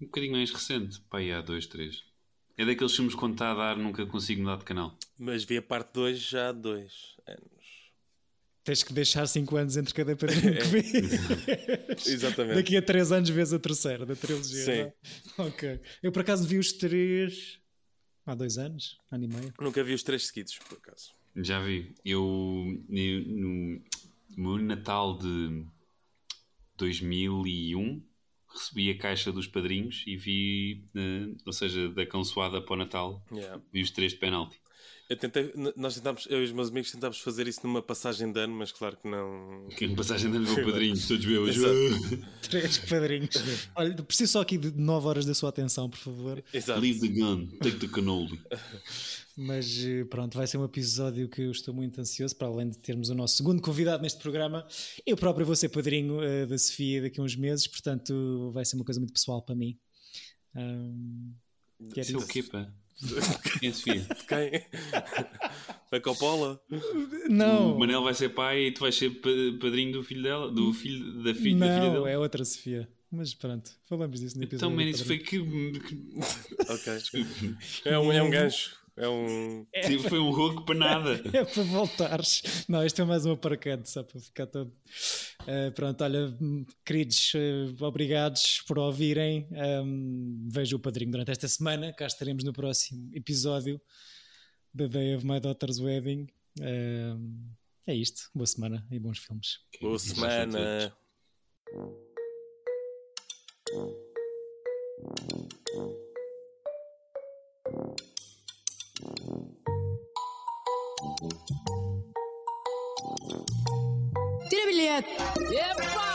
Um 0.00 0.06
bocadinho 0.06 0.32
mais 0.32 0.50
recente, 0.50 1.00
pá, 1.02 1.18
há 1.20 1.40
dois, 1.40 1.66
três. 1.66 2.02
É 2.56 2.64
daqueles 2.64 2.94
filmes 2.94 3.14
que 3.14 3.20
quando 3.20 3.34
está 3.34 3.52
a 3.52 3.54
dar 3.54 3.76
nunca 3.76 4.04
consigo 4.06 4.42
mudar 4.42 4.56
de 4.56 4.64
canal. 4.64 4.98
Mas 5.18 5.44
vi 5.44 5.56
a 5.56 5.62
parte 5.62 5.92
2 5.94 6.18
já 6.18 6.48
há 6.48 6.52
dois 6.52 7.16
anos. 7.26 7.50
Tens 8.62 8.82
que 8.82 8.92
deixar 8.92 9.26
5 9.26 9.56
anos 9.56 9.76
entre 9.76 9.94
cada 9.94 10.14
padrinho 10.14 10.54
que 10.54 10.64
vê. 10.68 10.82
Exatamente. 12.06 12.56
Daqui 12.56 12.76
a 12.76 12.82
3 12.82 13.12
anos 13.12 13.30
vês 13.30 13.52
a 13.52 13.58
terceira 13.58 14.04
da 14.04 14.14
trilogia. 14.14 14.64
Sim. 14.64 14.72
É? 14.72 14.94
Ok. 15.38 15.80
Eu 16.02 16.12
por 16.12 16.20
acaso 16.20 16.46
vi 16.46 16.58
os 16.58 16.72
três 16.72 17.59
há 18.30 18.34
dois 18.34 18.58
anos, 18.58 18.98
ano 19.10 19.24
e 19.24 19.28
meio. 19.28 19.54
Nunca 19.60 19.82
vi 19.82 19.92
os 19.92 20.02
três 20.02 20.26
seguidos, 20.26 20.58
por 20.58 20.78
acaso. 20.78 21.12
Já 21.36 21.60
vi. 21.60 21.94
Eu 22.04 22.82
no, 22.88 23.80
no 24.36 24.58
Natal 24.58 25.18
de 25.18 25.64
2001 26.76 28.02
recebi 28.52 28.90
a 28.90 28.98
caixa 28.98 29.30
dos 29.30 29.46
padrinhos 29.46 30.04
e 30.06 30.16
vi, 30.16 30.84
uh, 30.94 31.36
ou 31.46 31.52
seja, 31.52 31.88
da 31.90 32.04
consoada 32.04 32.60
para 32.60 32.74
o 32.74 32.76
Natal, 32.76 33.24
yeah. 33.32 33.62
vi 33.72 33.82
os 33.82 33.90
três 33.90 34.12
de 34.12 34.18
penalti. 34.18 34.59
Eu 35.10 35.16
tentei, 35.16 35.52
nós 35.76 35.96
tentámos, 35.96 36.24
eu 36.30 36.40
e 36.40 36.44
os 36.44 36.52
meus 36.52 36.68
amigos 36.68 36.92
tentámos 36.92 37.18
fazer 37.18 37.48
isso 37.48 37.58
numa 37.64 37.82
passagem 37.82 38.30
de 38.30 38.38
ano, 38.38 38.54
mas 38.54 38.70
claro 38.70 38.96
que 38.96 39.08
não. 39.08 39.66
Que 39.76 39.88
passagem 39.88 40.30
de 40.30 40.36
ano 40.36 40.48
meu 40.48 40.64
padrinho, 40.64 40.94
todos 41.08 41.26
meus. 41.26 41.56
Três 42.48 42.78
padrinhos. 42.78 43.34
Olha, 43.74 43.92
preciso 44.04 44.34
só 44.34 44.40
aqui 44.40 44.56
de 44.56 44.70
9 44.70 45.08
horas 45.08 45.26
da 45.26 45.34
sua 45.34 45.48
atenção, 45.48 45.90
por 45.90 45.98
favor. 45.98 46.44
Exato. 46.54 46.78
Leave 46.78 47.00
the 47.00 47.08
gun, 47.08 47.48
take 47.60 47.78
the 47.78 47.88
cannoli. 47.88 48.40
Mas 49.36 49.84
eh, 49.84 50.04
pronto, 50.04 50.38
vai 50.38 50.46
ser 50.46 50.58
um 50.58 50.64
episódio 50.64 51.28
que 51.28 51.42
eu 51.42 51.50
estou 51.50 51.74
muito 51.74 52.00
ansioso, 52.00 52.36
para 52.36 52.46
além 52.46 52.70
de 52.70 52.78
termos 52.78 53.08
o 53.10 53.14
nosso 53.14 53.36
segundo 53.36 53.60
convidado 53.60 54.04
neste 54.04 54.20
programa. 54.20 54.64
Eu 55.04 55.16
próprio 55.16 55.44
vou 55.44 55.56
ser 55.56 55.70
padrinho 55.70 56.18
uh, 56.20 56.46
da 56.46 56.56
Sofia 56.56 57.02
daqui 57.02 57.18
a 57.18 57.24
uns 57.24 57.34
meses, 57.34 57.66
portanto 57.66 58.52
vai 58.52 58.64
ser 58.64 58.76
uma 58.76 58.84
coisa 58.84 59.00
muito 59.00 59.12
pessoal 59.12 59.42
para 59.42 59.56
mim. 59.56 59.76
Um, 60.54 61.34
Isso 61.96 62.14
é 62.14 62.16
o 62.16 62.26
quê, 62.28 62.44
pá? 62.44 62.72
Quem 63.60 63.68
é 63.68 63.72
Sofia? 63.72 64.06
Quem? 64.28 64.62
Da 65.90 66.00
Coppola? 66.00 66.60
Não. 67.28 67.74
O 67.74 67.78
Manel 67.78 68.02
vai 68.02 68.14
ser 68.14 68.28
pai 68.30 68.66
e 68.66 68.72
tu 68.72 68.80
vais 68.80 68.94
ser 68.94 69.10
padrinho 69.60 69.92
do 69.92 70.02
filho 70.04 70.22
dela, 70.22 70.50
do 70.50 70.72
filho 70.72 71.22
da 71.22 71.34
filha, 71.34 71.56
Não, 71.56 71.66
da 71.66 71.74
filha 71.80 71.90
dela. 71.92 72.10
é 72.10 72.18
outra 72.18 72.44
Sofia. 72.44 72.88
Mas 73.12 73.34
pronto, 73.34 73.72
falamos 73.88 74.20
disso 74.20 74.36
no 74.38 74.44
episódio. 74.44 74.72
Então, 74.72 74.84
man, 74.84 74.88
isso 74.88 75.04
foi 75.04 75.18
que. 75.18 75.38
ok. 75.40 77.02
É 77.84 77.98
um, 77.98 78.12
é 78.12 78.22
um 78.22 78.30
gancho. 78.30 78.76
É 79.00 79.08
um. 79.08 79.66
É, 79.72 79.82
Sim, 79.82 79.98
foi 79.98 80.18
um 80.18 80.30
roco 80.30 80.64
para 80.64 80.74
nada. 80.74 81.22
É 81.32 81.44
para 81.44 81.62
voltares. 81.62 82.42
Não, 82.68 82.84
isto 82.84 83.00
é 83.00 83.04
mais 83.04 83.24
uma 83.24 83.36
paracante, 83.36 83.88
só 83.88 84.02
para 84.02 84.20
ficar 84.20 84.46
todo. 84.46 84.72
Uh, 85.42 85.72
pronto, 85.74 86.02
olha, 86.04 86.36
queridos, 86.84 87.32
uh, 87.34 87.84
obrigados 87.84 88.62
por 88.66 88.78
ouvirem. 88.78 89.48
Um, 89.52 90.48
vejo 90.50 90.76
o 90.76 90.80
padrinho 90.80 91.12
durante 91.12 91.30
esta 91.30 91.48
semana. 91.48 91.92
Cá 91.92 92.06
estaremos 92.06 92.44
no 92.44 92.52
próximo 92.52 93.10
episódio 93.14 93.80
da 94.74 94.86
Day 94.86 95.16
of 95.16 95.26
My 95.26 95.40
Daughter's 95.40 95.78
Wedding. 95.78 96.26
Uh, 96.58 97.18
é 97.86 97.94
isto. 97.94 98.28
Boa 98.34 98.46
semana 98.46 98.86
e 98.90 98.98
bons 98.98 99.18
filmes. 99.18 99.60
Boa 99.80 99.98
semana. 99.98 100.92
Tira 114.50 114.66
bilhete! 114.66 115.16
Epa! 115.52 116.09